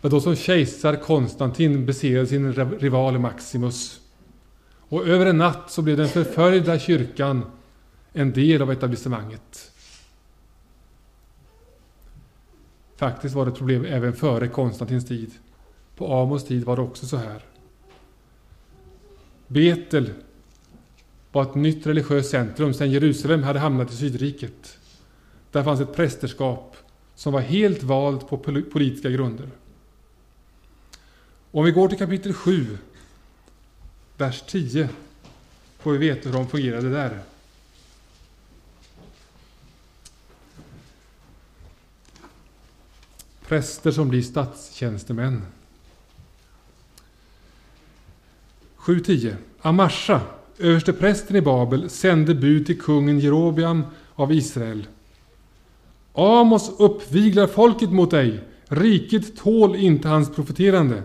[0.00, 4.00] att då som kejsar Konstantin besegrade sin rival Maximus.
[4.88, 7.42] Och över en natt så blev den förföljda kyrkan
[8.12, 9.72] en del av etablissemanget.
[12.96, 15.30] Faktiskt var det ett problem även före Konstantins tid.
[15.96, 17.44] På Amos tid var det också så här.
[19.46, 20.10] Betel
[21.32, 24.78] var ett nytt religiöst centrum sedan Jerusalem hade hamnat i Sydriket.
[25.52, 26.76] Där fanns ett prästerskap
[27.14, 28.38] som var helt valt på
[28.72, 29.50] politiska grunder.
[31.50, 32.78] Om vi går till kapitel 7,
[34.16, 34.88] vers 10,
[35.78, 37.20] får vi veta hur de fungerade där.
[43.48, 45.42] Präster som blir statstjänstemän.
[48.78, 49.34] 7.10.
[49.60, 50.20] Amasha,
[50.58, 53.82] översteprästen i Babel, sände bud till kungen Jerobiam
[54.14, 54.86] av Israel.
[56.12, 58.40] Amos uppviglar folket mot dig.
[58.68, 61.02] Riket tål inte hans profeterande.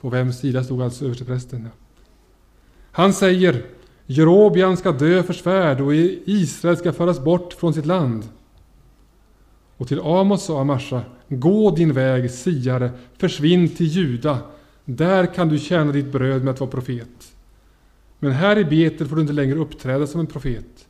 [0.00, 1.68] På vems sida stod alltså översteprästen?
[2.92, 3.64] Han säger
[4.06, 8.28] Jerobiam ska dö för svärd och Israel ska föras bort från sitt land.
[9.80, 14.38] Och till Amos sa Amasha, gå din väg, siare, försvinn till Juda,
[14.84, 17.32] där kan du tjäna ditt bröd med att vara profet.
[18.18, 20.88] Men här i Betel får du inte längre uppträda som en profet.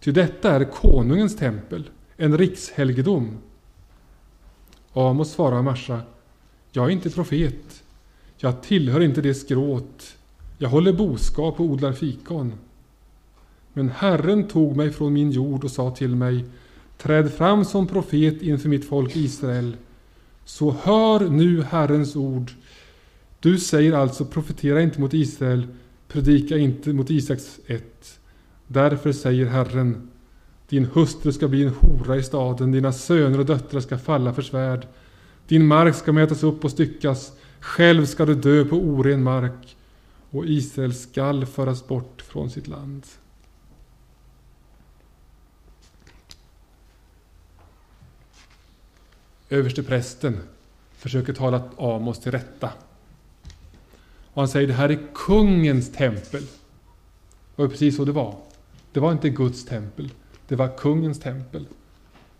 [0.00, 3.38] Ty detta är konungens tempel, en rikshelgedom.
[4.92, 6.00] Amos svarade Amasha,
[6.72, 7.82] jag är inte profet.
[8.36, 10.16] Jag tillhör inte det skråt.
[10.58, 12.52] Jag håller boskap och odlar fikon.
[13.72, 16.44] Men Herren tog mig från min jord och sa till mig,
[16.98, 19.76] träd fram som profet inför mitt folk Israel.
[20.44, 22.50] Så hör nu Herrens ord.
[23.40, 25.66] Du säger alltså, profetera inte mot Israel,
[26.08, 28.20] predika inte mot Isaks ett.
[28.66, 30.08] Därför säger Herren,
[30.68, 34.42] din hustru ska bli en hora i staden, dina söner och döttrar ska falla för
[34.42, 34.86] svärd.
[35.48, 39.76] Din mark ska mätas upp och styckas, själv ska du dö på oren mark,
[40.30, 43.06] och Israel skall föras bort från sitt land.
[49.48, 50.40] Översteprästen,
[50.92, 52.70] försöker tala Amos till rätta.
[54.32, 56.42] Och han säger det här är kungens tempel.
[56.42, 58.36] Och det var precis så det var.
[58.92, 60.10] Det var inte Guds tempel,
[60.48, 61.66] det var kungens tempel.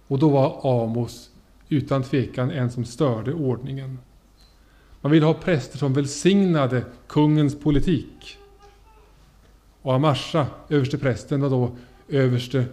[0.06, 1.30] Och då var Amos
[1.68, 3.98] utan tvekan en som störde ordningen.
[5.00, 8.38] Man ville ha präster som välsignade kungens politik.
[9.82, 11.76] Och Amasha, överste prästen, var då
[12.08, 12.64] överste,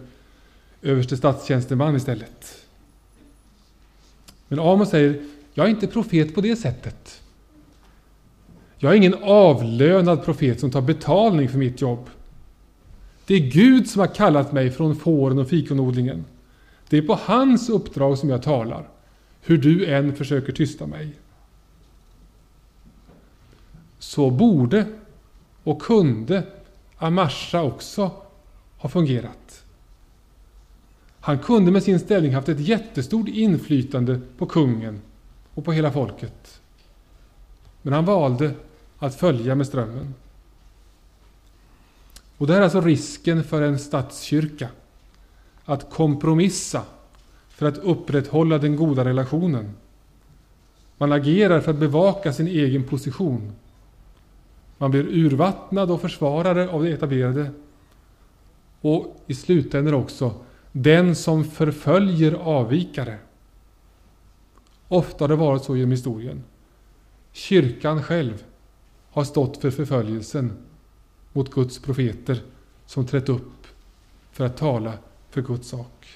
[0.82, 2.61] överste statstjänsteman istället.
[4.52, 5.22] Men Amos säger,
[5.54, 7.22] jag är inte profet på det sättet.
[8.78, 12.10] Jag är ingen avlönad profet som tar betalning för mitt jobb.
[13.26, 16.24] Det är Gud som har kallat mig från fåren och fikonodlingen.
[16.88, 18.88] Det är på hans uppdrag som jag talar,
[19.42, 21.12] hur du än försöker tysta mig.
[23.98, 24.86] Så borde
[25.62, 26.42] och kunde
[26.96, 28.10] Amasha också
[28.76, 29.61] ha fungerat.
[31.24, 35.00] Han kunde med sin ställning haft ett jättestort inflytande på kungen
[35.54, 36.60] och på hela folket.
[37.82, 38.54] Men han valde
[38.98, 40.14] att följa med strömmen.
[42.38, 44.68] Och det här är alltså risken för en statskyrka.
[45.64, 46.82] Att kompromissa
[47.48, 49.74] för att upprätthålla den goda relationen.
[50.98, 53.52] Man agerar för att bevaka sin egen position.
[54.78, 57.50] Man blir urvattnad och försvarare av det etablerade.
[58.80, 60.34] Och i slutändan också
[60.72, 63.18] den som förföljer avvikare.
[64.88, 66.44] Ofta har det varit så genom historien.
[67.32, 68.44] Kyrkan själv
[69.10, 70.52] har stått för förföljelsen
[71.32, 72.42] mot Guds profeter
[72.86, 73.66] som trätt upp
[74.30, 74.92] för att tala
[75.30, 76.08] för Guds sak.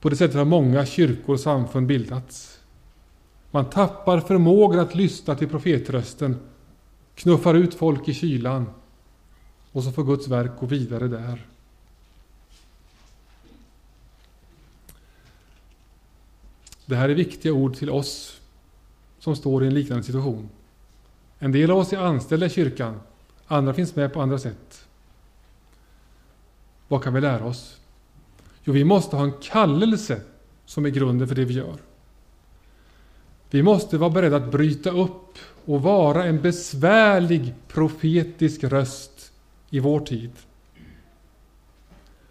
[0.00, 2.60] På det sättet har många kyrkor och samfund bildats.
[3.50, 6.36] Man tappar förmågan att lyssna till profetrösten,
[7.14, 8.66] knuffar ut folk i kylan
[9.72, 11.46] och så får Guds verk gå vidare där.
[16.92, 18.40] Det här är viktiga ord till oss
[19.18, 20.48] som står i en liknande situation.
[21.38, 23.00] En del av oss är anställda i kyrkan,
[23.46, 24.86] andra finns med på andra sätt.
[26.88, 27.80] Vad kan vi lära oss?
[28.64, 30.20] Jo, vi måste ha en kallelse
[30.64, 31.76] som är grunden för det vi gör.
[33.50, 39.32] Vi måste vara beredda att bryta upp och vara en besvärlig profetisk röst
[39.70, 40.32] i vår tid.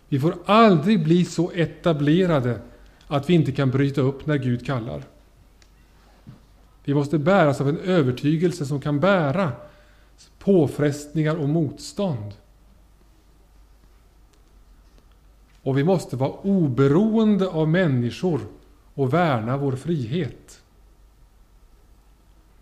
[0.09, 2.61] Vi får aldrig bli så etablerade
[3.11, 5.03] att vi inte kan bryta upp när Gud kallar.
[6.83, 9.51] Vi måste bäras av en övertygelse som kan bära
[10.39, 12.33] påfrestningar och motstånd.
[15.61, 18.41] Och vi måste vara oberoende av människor
[18.93, 20.61] och värna vår frihet.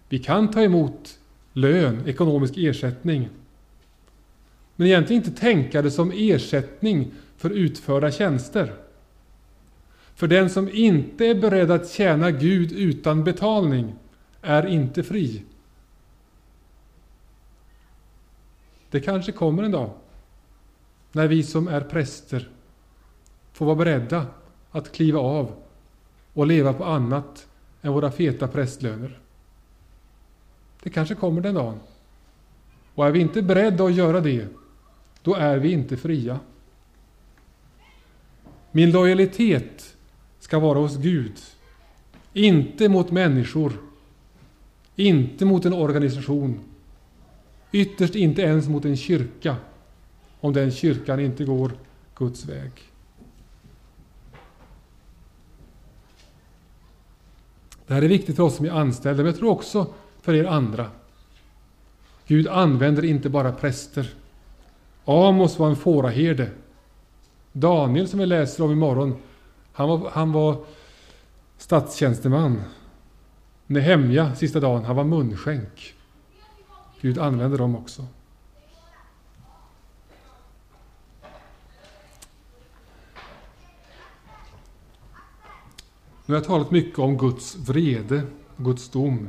[0.10, 1.20] Vi kan ta emot
[1.54, 3.30] lön, ekonomisk ersättning,
[4.76, 8.89] men egentligen inte tänka det som ersättning för utförda tjänster.
[10.20, 13.96] För den som inte är beredd att tjäna Gud utan betalning
[14.42, 15.44] är inte fri.
[18.90, 19.92] Det kanske kommer en dag
[21.12, 22.50] när vi som är präster
[23.54, 24.28] får vara beredda
[24.72, 25.54] att kliva av
[26.34, 27.48] och leva på annat
[27.82, 29.20] än våra feta prästlöner.
[30.84, 31.80] Det kanske kommer den dagen.
[32.96, 34.48] Och är vi inte beredda att göra det,
[35.22, 36.40] då är vi inte fria.
[38.72, 39.96] Min lojalitet
[40.50, 41.34] ska vara hos Gud,
[42.34, 43.74] inte mot människor
[44.96, 46.60] inte mot en organisation.
[47.72, 49.56] Ytterst inte ens mot en kyrka,
[50.40, 51.72] om den kyrkan inte går
[52.16, 52.72] Guds väg.
[57.88, 59.88] Det här är viktigt för oss som är anställda, men jag tror också
[60.22, 60.90] för er andra.
[62.28, 64.14] Gud använder inte bara präster.
[65.06, 66.50] Amos var en fåraherde.
[67.52, 69.16] Daniel, som vi läser om imorgon,
[69.74, 70.66] han var, han var
[71.58, 72.62] statstjänsteman.
[73.68, 75.94] Nehemja, sista dagen, han var munskänk.
[77.02, 78.06] Gud använde dem också.
[86.26, 88.24] Nu har jag talat mycket om Guds vrede,
[88.58, 89.28] Guds dom.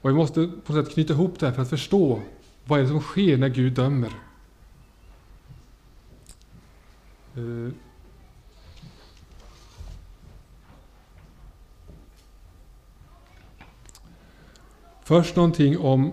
[0.00, 2.22] Och vi måste på något sätt knyta ihop det här för att förstå
[2.64, 4.12] vad är det som sker när Gud dömer.
[7.36, 7.72] Eh,
[15.04, 16.12] Först någonting om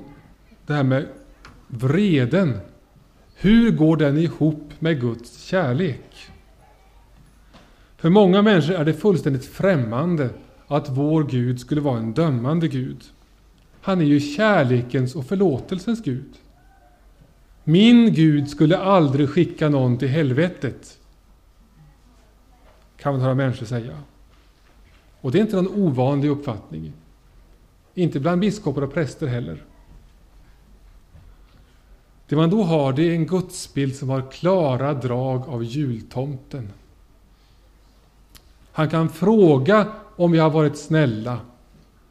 [0.66, 1.08] det här med
[1.68, 2.58] vreden.
[3.36, 6.16] Hur går den ihop med Guds kärlek?
[7.98, 10.30] För många människor är det fullständigt främmande
[10.68, 13.04] att vår Gud skulle vara en dömande Gud.
[13.82, 16.34] Han är ju kärlekens och förlåtelsens Gud.
[17.64, 20.98] Min Gud skulle aldrig skicka någon till helvetet.
[22.98, 23.98] kan man höra människor säga.
[25.22, 26.94] Och det är inte någon ovanlig uppfattning.
[27.94, 29.64] Inte bland biskopar och präster heller.
[32.28, 36.72] Det man då har det är en gudsbild som har klara drag av jultomten.
[38.72, 41.40] Han kan fråga om vi har varit snälla.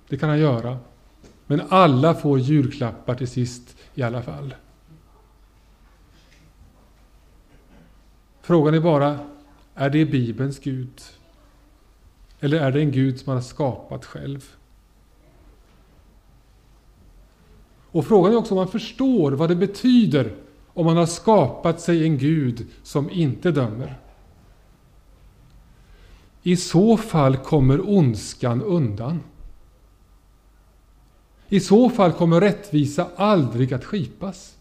[0.09, 0.79] Det kan han göra.
[1.47, 4.55] Men alla får julklappar till sist i alla fall.
[8.41, 9.19] Frågan är bara,
[9.75, 11.01] är det Bibelns Gud?
[12.41, 14.58] Eller är det en Gud som han har skapat själv?
[17.91, 20.35] Och frågan är också om man förstår vad det betyder
[20.67, 23.99] om man har skapat sig en Gud som inte dömer.
[26.43, 29.21] I så fall kommer ondskan undan.
[31.49, 34.57] I så fall kommer rättvisa aldrig att skipas.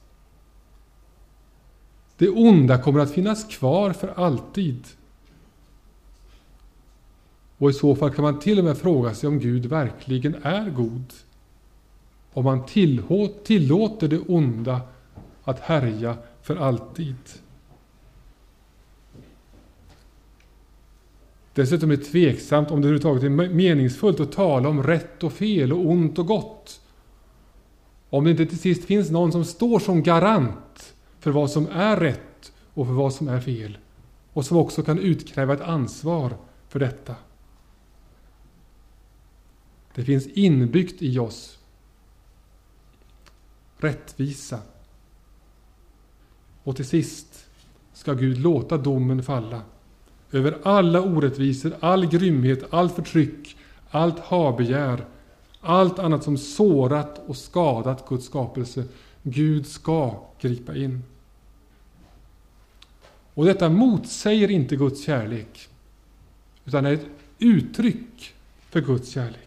[2.18, 4.88] Det onda kommer att finnas kvar för alltid.
[7.58, 10.70] Och i så fall kan man till och med fråga sig om Gud verkligen är
[10.70, 11.14] god.
[12.38, 12.66] Om man
[13.44, 14.82] tillåter det onda
[15.44, 17.16] att härja för alltid.
[21.54, 25.74] Dessutom är det tveksamt om det överhuvudtaget är meningsfullt att tala om rätt och fel
[25.74, 26.82] och ont och gott.
[28.10, 31.98] Om det inte till sist finns någon som står som garant för vad som är
[31.98, 33.78] rätt och för vad som är fel.
[34.34, 36.34] Och som också kan utkräva ett ansvar
[36.70, 37.16] för detta.
[39.96, 41.57] Det finns inbyggt i oss
[43.78, 44.60] rättvisa.
[46.64, 47.46] Och till sist
[47.94, 49.62] ska Gud låta domen falla
[50.32, 53.58] över alla orättvisor, all grymhet, allt förtryck,
[53.90, 55.06] allt habegär,
[55.62, 58.86] allt annat som sårat och skadat Guds skapelse.
[59.24, 61.04] Gud ska gripa in.
[63.34, 65.70] Och detta motsäger inte Guds kärlek,
[66.66, 67.06] utan är ett
[67.40, 68.34] uttryck
[68.70, 69.47] för Guds kärlek.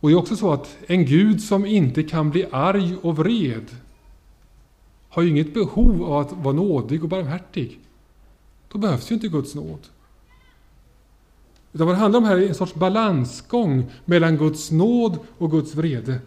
[0.00, 3.66] Och det är också så att en Gud som inte kan bli arg och vred
[5.08, 7.78] har ju inget behov av att vara nådig och barmhärtig.
[8.68, 9.80] Då behövs ju inte Guds nåd.
[11.72, 15.74] Utan vad det handlar om här är en sorts balansgång mellan Guds nåd och Guds
[15.74, 16.20] vrede.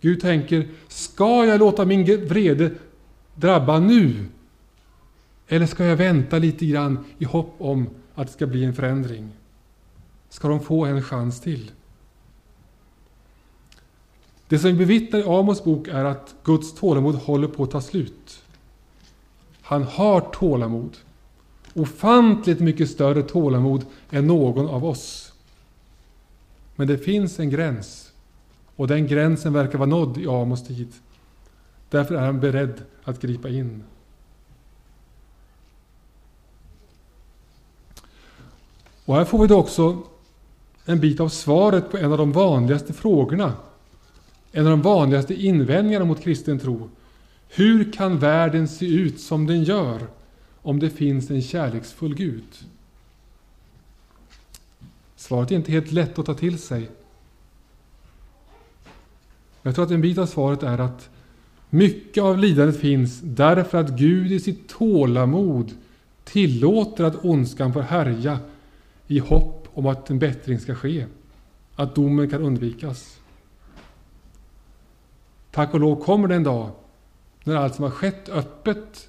[0.00, 2.70] Gud tänker, ska jag låta min vrede
[3.34, 4.26] drabba nu?
[5.48, 9.28] Eller ska jag vänta lite grann i hopp om att det ska bli en förändring?
[10.28, 11.70] Ska de få en chans till?
[14.48, 17.80] Det som vi bevittnar i Amos bok är att Guds tålamod håller på att ta
[17.80, 18.42] slut.
[19.62, 20.96] Han har tålamod.
[21.74, 25.32] Ofantligt mycket större tålamod än någon av oss.
[26.76, 28.12] Men det finns en gräns.
[28.76, 30.92] Och den gränsen verkar vara nådd i Amos tid.
[31.90, 33.82] Därför är han beredd att gripa in.
[39.04, 40.02] Och här får vi då också
[40.84, 43.52] en bit av svaret på en av de vanligaste frågorna
[44.56, 46.90] en av de vanligaste invändningarna mot kristen tro.
[47.48, 50.06] Hur kan världen se ut som den gör
[50.62, 52.44] om det finns en kärleksfull Gud?
[55.16, 56.90] Svaret är inte helt lätt att ta till sig.
[59.62, 61.08] Jag tror att en bit av svaret är att
[61.70, 65.72] mycket av lidandet finns därför att Gud i sitt tålamod
[66.24, 68.38] tillåter att ondskan får härja
[69.06, 71.06] i hopp om att en bättring ska ske,
[71.74, 73.20] att domen kan undvikas.
[75.54, 76.70] Tack och lov kommer det en dag
[77.44, 79.08] när allt som har skett öppet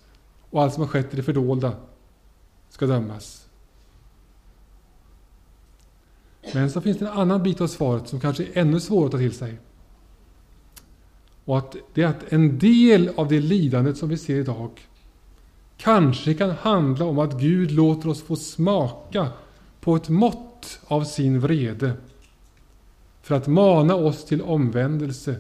[0.50, 1.74] och allt som har skett i det fördolda
[2.70, 3.48] ska dömas.
[6.54, 9.12] Men så finns det en annan bit av svaret som kanske är ännu svårare att
[9.12, 9.60] ta till sig.
[11.46, 14.88] Och att det är att en del av det lidandet som vi ser idag
[15.78, 19.30] kanske kan handla om att Gud låter oss få smaka
[19.80, 21.94] på ett mått av sin vrede
[23.22, 25.40] för att mana oss till omvändelse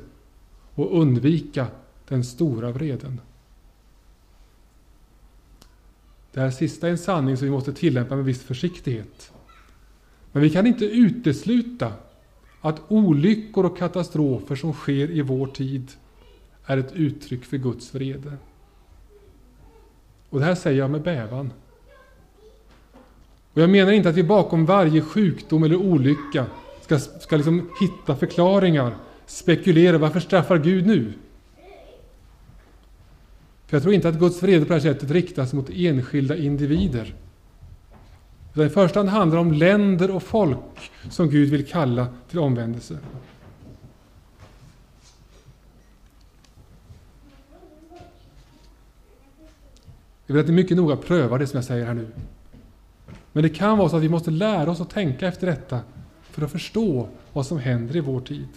[0.75, 1.67] och undvika
[2.07, 3.21] den stora vreden.
[6.31, 9.31] Det här sista är en sanning som vi måste tillämpa med viss försiktighet.
[10.31, 11.93] Men vi kan inte utesluta
[12.61, 15.91] att olyckor och katastrofer som sker i vår tid
[16.65, 18.37] är ett uttryck för Guds vrede.
[20.29, 21.51] Och det här säger jag med bävan.
[23.53, 26.45] Och jag menar inte att vi bakom varje sjukdom eller olycka
[26.81, 28.95] ska, ska liksom hitta förklaringar
[29.25, 31.13] spekulera, varför straffar Gud nu?
[33.67, 37.15] För jag tror inte att Guds vrede på det här sättet riktas mot enskilda individer.
[38.53, 42.39] Utan I första hand handlar det om länder och folk som Gud vill kalla till
[42.39, 42.97] omvändelse.
[50.25, 52.07] Jag vill att ni mycket noga prövar det som jag säger här nu.
[53.31, 55.79] Men det kan vara så att vi måste lära oss att tänka efter detta
[56.23, 58.47] för att förstå vad som händer i vår tid.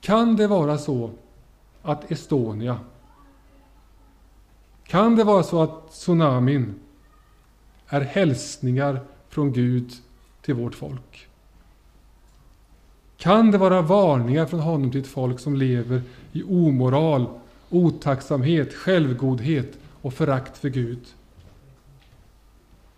[0.00, 1.10] Kan det vara så
[1.82, 2.80] att Estonia,
[4.84, 6.74] kan det vara så att tsunamin
[7.86, 9.92] är hälsningar från Gud
[10.42, 11.28] till vårt folk?
[13.16, 16.02] Kan det vara varningar från honom till ett folk som lever
[16.32, 17.26] i omoral,
[17.70, 21.06] otacksamhet, självgodhet och förakt för Gud?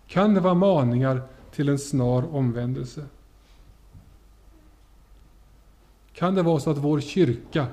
[0.07, 1.21] Kan det vara maningar
[1.55, 3.05] till en snar omvändelse?
[6.21, 7.67] Kan det vara så att vår kyrka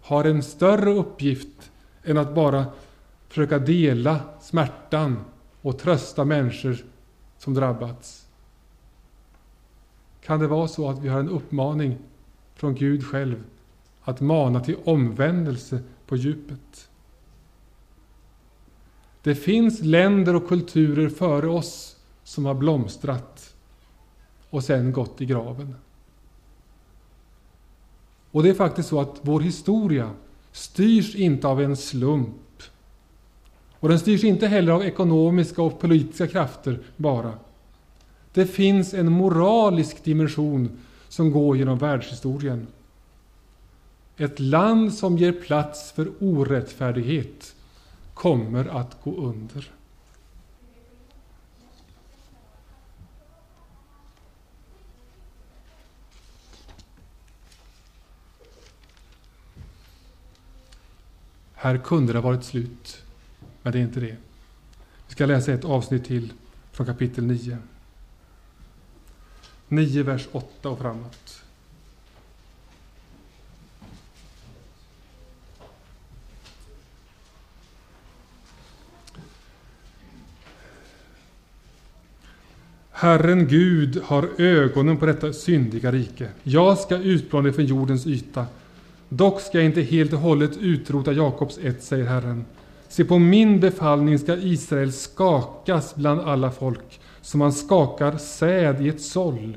[0.00, 1.70] har en större uppgift
[2.04, 2.66] än att bara
[3.28, 5.24] försöka dela smärtan
[5.62, 6.84] och trösta människor
[7.38, 8.26] som drabbats?
[10.20, 11.98] Kan det vara så att vi har en uppmaning
[12.54, 13.44] från Gud själv
[14.02, 16.90] att mana till omvändelse på djupet?
[19.22, 23.54] Det finns länder och kulturer före oss som har blomstrat
[24.50, 25.74] och sen gått i graven.
[28.30, 30.10] Och det är faktiskt så att vår historia
[30.52, 32.62] styrs inte av en slump.
[33.80, 37.32] Och den styrs inte heller av ekonomiska och politiska krafter bara.
[38.32, 40.70] Det finns en moralisk dimension
[41.08, 42.66] som går genom världshistorien.
[44.16, 47.54] Ett land som ger plats för orättfärdighet
[48.14, 49.70] kommer att gå under.
[61.60, 63.04] Här kunde det ha varit slut,
[63.62, 64.16] men det är inte det.
[65.06, 66.32] Vi ska läsa ett avsnitt till
[66.72, 67.58] från kapitel 9.
[69.68, 71.42] 9, vers 8 och framåt.
[82.90, 86.28] Herren Gud har ögonen på detta syndiga rike.
[86.42, 88.46] Jag ska utplåna det från jordens yta.
[89.08, 92.44] Dock ska jag inte helt och hållet utrota Jakobs ett, säger Herren.
[92.88, 98.88] Se, på min befallning ska Israel skakas bland alla folk, som man skakar säd i
[98.88, 99.56] ett såll,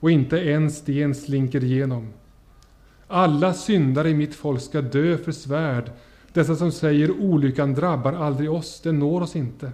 [0.00, 2.08] och inte en sten slinker igenom.
[3.06, 5.90] Alla syndare i mitt folk ska dö för svärd,
[6.32, 9.72] dessa som säger olyckan drabbar aldrig oss, den når oss inte.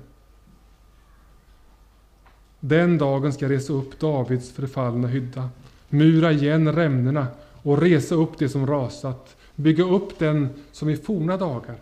[2.61, 5.49] Den dagen ska jag resa upp Davids förfallna hydda,
[5.89, 7.27] mura igen rämnena
[7.67, 11.77] och resa upp det som rasat, bygga upp den som i forna dagar,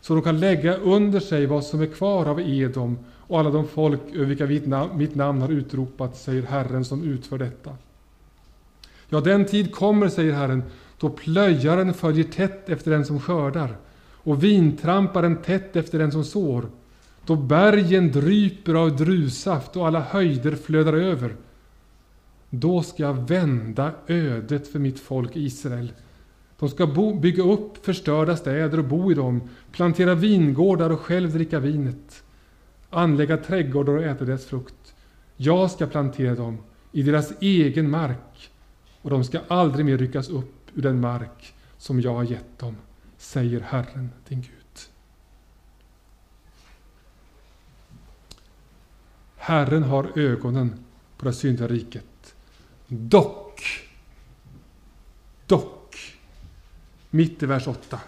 [0.00, 3.68] så de kan lägga under sig vad som är kvar av Edom och alla de
[3.68, 4.46] folk över vilka
[4.94, 7.76] mitt namn har utropat, säger Herren som utför detta.
[9.08, 10.62] Ja, den tid kommer, säger Herren,
[10.98, 13.76] då plöjaren följer tätt efter den som skördar
[14.22, 16.64] och vintramparen tätt efter den som sår,
[17.26, 21.34] då bergen dryper av druvsaft och alla höjder flödar över.
[22.50, 25.92] Då ska jag vända ödet för mitt folk Israel.
[26.58, 31.32] De ska bo, bygga upp förstörda städer och bo i dem, plantera vingårdar och själv
[31.32, 32.22] dricka vinet,
[32.90, 34.94] anlägga trädgårdar och äta dess frukt.
[35.36, 36.58] Jag ska plantera dem
[36.92, 38.50] i deras egen mark
[39.02, 42.76] och de ska aldrig mer ryckas upp ur den mark som jag har gett dem,
[43.16, 44.50] säger Herren din Gud.
[49.36, 50.84] Herren har ögonen
[51.16, 52.09] på det syndiga riket
[52.92, 53.62] Dock,
[55.46, 55.96] dock,
[57.10, 58.00] mitt i vers 8.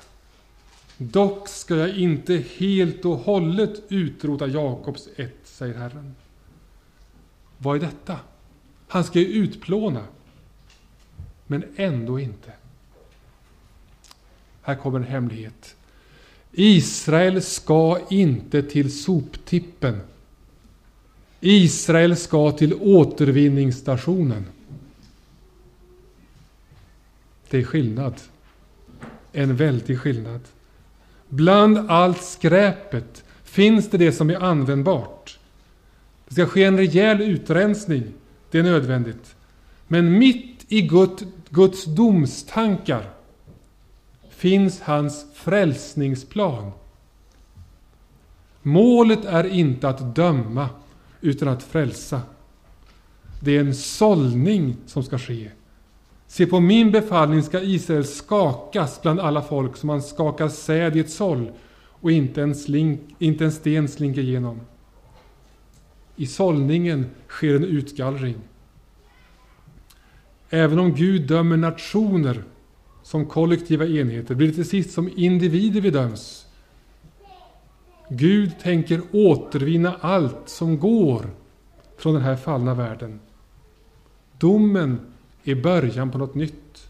[0.98, 6.14] Dock ska jag inte helt och hållet utrota Jakobs ett, säger Herren.
[7.59, 8.18] Vad är detta?
[8.88, 10.04] Han ska ju utplåna,
[11.46, 12.52] men ändå inte.
[14.62, 15.76] Här kommer en hemlighet.
[16.52, 20.00] Israel ska inte till soptippen.
[21.40, 24.46] Israel ska till återvinningsstationen.
[27.52, 28.14] Det är skillnad.
[29.32, 30.40] En väldig skillnad.
[31.28, 35.38] Bland allt skräpet finns det det som är användbart.
[36.28, 38.04] Det ska ske en rejäl utrensning.
[38.50, 39.34] Det är nödvändigt.
[39.88, 40.90] Men mitt i
[41.50, 43.10] Guds domstankar
[44.30, 46.72] finns hans frälsningsplan.
[48.62, 50.68] Målet är inte att döma,
[51.20, 52.22] utan att frälsa.
[53.40, 55.50] Det är en sållning som ska ske.
[56.32, 61.00] Se, på min befallning ska Israel skakas bland alla folk som man skakar säd i
[61.00, 64.60] ett såll och inte en, slink, inte en sten slinker igenom.
[66.16, 68.36] I sållningen sker en utgallring.
[70.50, 72.44] Även om Gud dömer nationer
[73.02, 76.46] som kollektiva enheter blir det till sist som individer vi döms.
[78.09, 81.30] Gud tänker återvinna allt som går
[81.98, 83.20] från den här fallna världen.
[84.38, 85.11] Domen
[85.44, 86.89] är början på något nytt.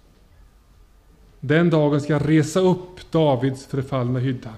[1.40, 4.54] Den dagen ska jag resa upp Davids förfallna hydda.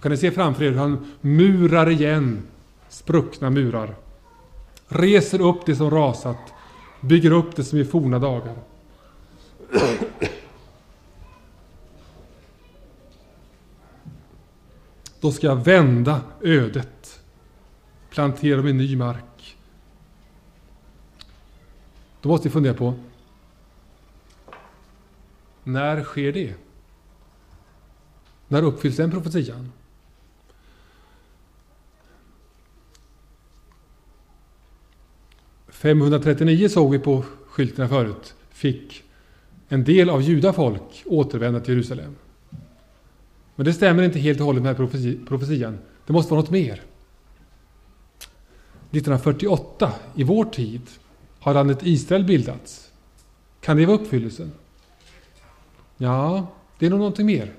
[0.00, 2.42] Kan ni se framför er hur han murar igen
[2.88, 3.94] spruckna murar?
[4.88, 6.52] Reser upp det som rasat,
[7.00, 8.56] bygger upp det som i forna dagar.
[15.20, 17.20] Då ska jag vända ödet,
[18.10, 19.29] plantera min ny mark.
[22.22, 22.94] Då måste vi fundera på,
[25.64, 26.54] när sker det?
[28.48, 29.72] När uppfylls den profetian?
[35.70, 39.02] –539 såg vi på skyltarna förut, fick
[39.68, 42.16] en del av judafolk återvända till Jerusalem.
[43.54, 44.76] Men det stämmer inte helt och hållet med
[45.26, 45.78] profetian.
[46.06, 46.82] Det måste vara något mer.
[48.90, 50.82] 1948, i vår tid,
[51.40, 52.90] har landet Israel bildats.
[53.60, 54.52] Kan det vara uppfyllelsen?
[55.96, 56.46] Ja,
[56.78, 57.54] det är nog någonting mer.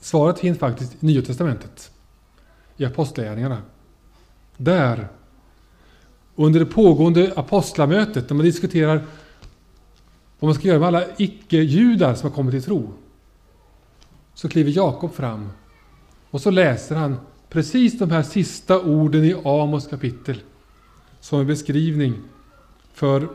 [0.00, 1.90] Svaret finns faktiskt i Nya Testamentet,
[2.76, 3.62] i Apostlagärningarna.
[4.56, 5.08] Där,
[6.36, 9.04] under det pågående apostlamötet, när man diskuterar
[10.38, 12.92] vad man ska göra med alla icke-judar som har kommit till tro,
[14.34, 15.48] så kliver Jakob fram
[16.30, 17.16] och så läser han
[17.48, 20.42] precis de här sista orden i Amos kapitel
[21.20, 22.14] som en beskrivning
[22.92, 23.28] för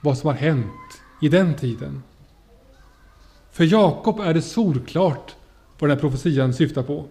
[0.00, 2.02] vad som har hänt i den tiden.
[3.52, 5.34] För Jakob är det solklart
[5.78, 7.06] vad den här profetian syftar på.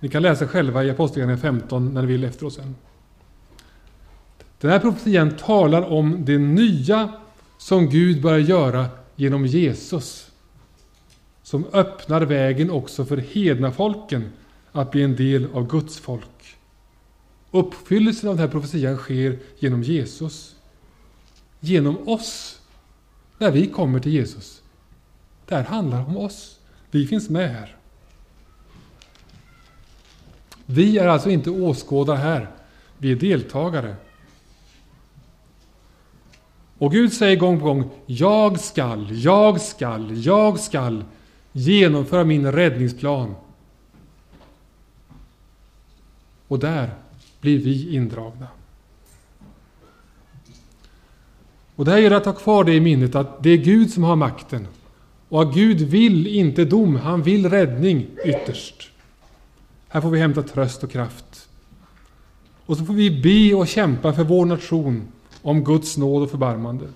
[0.00, 2.74] Ni kan läsa själva i Apostlagärningarna 15 när ni vill efteråt sen.
[4.60, 7.12] Den här profetian talar om det nya
[7.58, 8.86] som Gud börjar göra
[9.16, 10.30] genom Jesus.
[11.42, 14.32] Som öppnar vägen också för hedna folken
[14.72, 16.57] att bli en del av Guds folk.
[17.50, 20.56] Uppfyllelsen av den här profetian sker genom Jesus.
[21.60, 22.60] Genom oss.
[23.38, 24.62] När vi kommer till Jesus.
[25.46, 26.58] Det här handlar om oss.
[26.90, 27.76] Vi finns med här.
[30.66, 32.50] Vi är alltså inte åskådare här.
[32.98, 33.96] Vi är deltagare.
[36.78, 41.04] Och Gud säger gång på gång, jag skall, jag skall, jag skall
[41.52, 43.34] genomföra min räddningsplan.
[46.48, 46.94] Och där
[47.40, 48.46] blir vi indragna.
[51.76, 54.02] Och det här gäller att ha kvar det i minnet att det är Gud som
[54.02, 54.66] har makten.
[55.28, 58.90] Och att Gud vill inte dom, han vill räddning ytterst.
[59.88, 61.48] Här får vi hämta tröst och kraft.
[62.66, 65.08] Och så får vi be och kämpa för vår nation
[65.42, 66.88] om Guds nåd och förbarmande.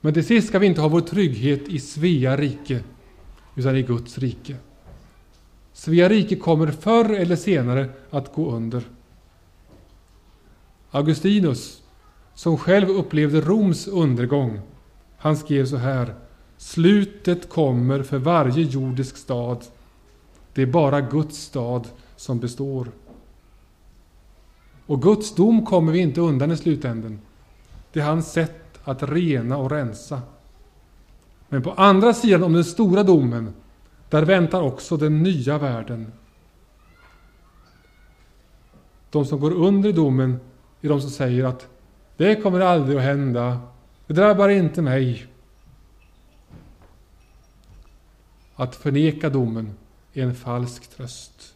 [0.00, 2.80] Men till sist ska vi inte ha vår trygghet i Svea rike,
[3.54, 4.56] utan i Guds rike.
[5.74, 8.82] Svea rike kommer förr eller senare att gå under.
[10.90, 11.82] Augustinus,
[12.34, 14.60] som själv upplevde Roms undergång,
[15.16, 16.14] han skrev så här.
[16.56, 19.64] Slutet kommer för varje jordisk stad.
[20.54, 22.88] Det är bara Guds stad som består.
[24.86, 27.20] Och Guds dom kommer vi inte undan i slutänden.
[27.92, 30.22] Det är hans sätt att rena och rensa.
[31.48, 33.54] Men på andra sidan om den stora domen,
[34.10, 36.12] där väntar också den nya världen.
[39.10, 40.40] De som går under i domen
[40.80, 41.68] är de som säger att
[42.16, 43.60] det kommer aldrig att hända.
[44.06, 45.26] Det drabbar inte mig.
[48.54, 49.74] Att förneka domen
[50.12, 51.54] är en falsk tröst.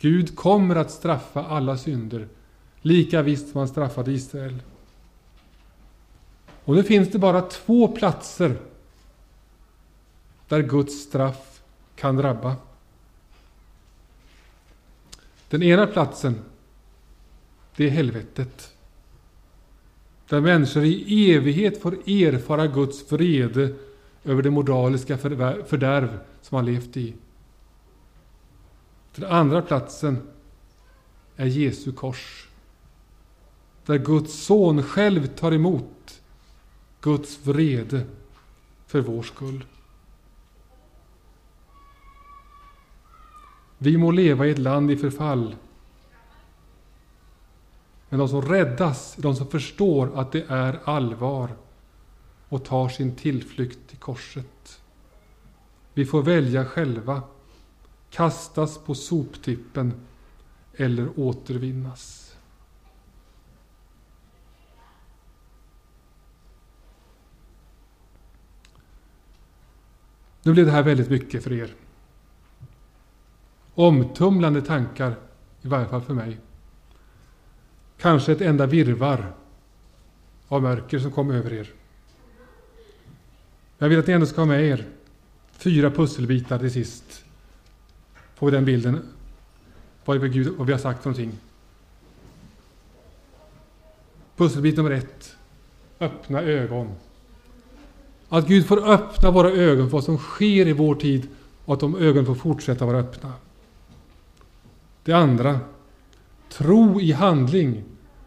[0.00, 2.28] Gud kommer att straffa alla synder,
[2.80, 4.62] lika visst som han straffade Israel.
[6.64, 8.56] Och nu finns det bara två platser
[10.48, 11.62] där Guds straff
[11.96, 12.56] kan drabba.
[15.48, 16.44] Den ena platsen,
[17.76, 18.72] det är helvetet.
[20.28, 23.74] Där människor i evighet får erfara Guds vrede
[24.24, 27.14] över det moraliska fördärv som han levt i.
[29.14, 30.28] Den andra platsen
[31.36, 32.48] är Jesu kors.
[33.86, 36.20] Där Guds son själv tar emot
[37.00, 38.06] Guds vrede
[38.86, 39.64] för vår skull.
[43.78, 45.56] Vi må leva i ett land i förfall.
[48.08, 51.50] Men de som räddas är de som förstår att det är allvar
[52.48, 54.80] och tar sin tillflykt till korset.
[55.94, 57.22] Vi får välja själva,
[58.10, 59.94] kastas på soptippen
[60.76, 62.36] eller återvinnas.
[70.42, 71.74] Nu blev det här väldigt mycket för er.
[73.78, 75.16] Omtumlande tankar,
[75.62, 76.38] i varje fall för mig.
[77.98, 79.32] Kanske ett enda virvar
[80.48, 81.70] av mörker som kom över er.
[83.78, 84.86] Jag vill att ni ändå ska ha med er
[85.52, 87.24] fyra pusselbitar till sist.
[88.38, 89.02] På den bilden.
[90.04, 91.38] Vad, är Gud, vad vi har sagt för någonting.
[94.36, 95.36] Pusselbit nummer ett.
[96.00, 96.90] Öppna ögon.
[98.28, 101.28] Att Gud får öppna våra ögon för vad som sker i vår tid
[101.64, 103.32] och att de ögonen får fortsätta vara öppna.
[105.06, 105.60] Det andra.
[106.48, 107.84] Tro i handling.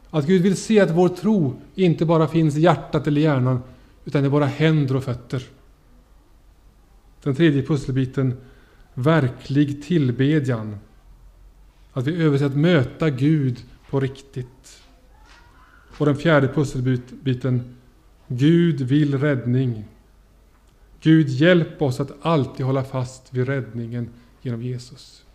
[0.10, 3.62] Att Gud vill se att vår tro inte bara finns i hjärtat eller hjärnan
[4.06, 5.44] utan i våra händer och fötter.
[7.24, 8.38] Den tredje pusselbiten.
[8.94, 10.78] Verklig tillbedjan.
[11.94, 14.84] Att vi övar att möta Gud på riktigt.
[15.98, 17.76] Och den fjärde pusselbiten.
[18.28, 19.86] Gud vill räddning.
[21.02, 24.10] Gud hjälp oss att alltid hålla fast vid räddningen
[24.42, 25.26] genom Jesus.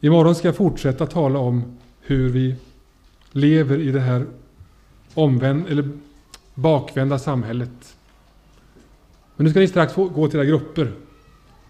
[0.00, 2.56] Imorgon ska jag fortsätta tala om hur vi
[3.32, 4.26] lever i det här
[5.14, 5.90] omvänd, eller
[6.54, 7.96] bakvända samhället.
[9.36, 10.92] Men nu ska ni strax få gå till era grupper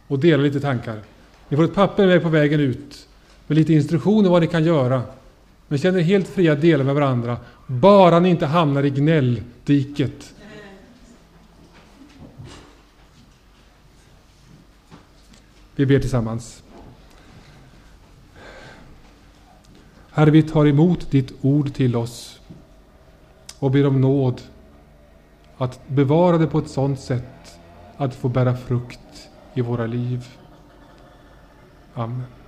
[0.06, 1.00] och dela lite tankar.
[1.48, 3.08] Ni får ett papper med på vägen ut
[3.46, 5.02] med lite instruktioner vad ni kan göra.
[5.68, 7.36] Men känner er helt fria att dela med varandra.
[7.66, 10.34] Bara ni inte hamnar i gnälldiket.
[15.76, 16.62] Vi ber tillsammans.
[20.20, 22.40] Herre, vi tar emot ditt ord till oss
[23.58, 24.40] och ber om nåd
[25.56, 27.60] att bevara det på ett sådant sätt
[27.96, 30.28] att få bära frukt i våra liv.
[31.94, 32.39] Amen.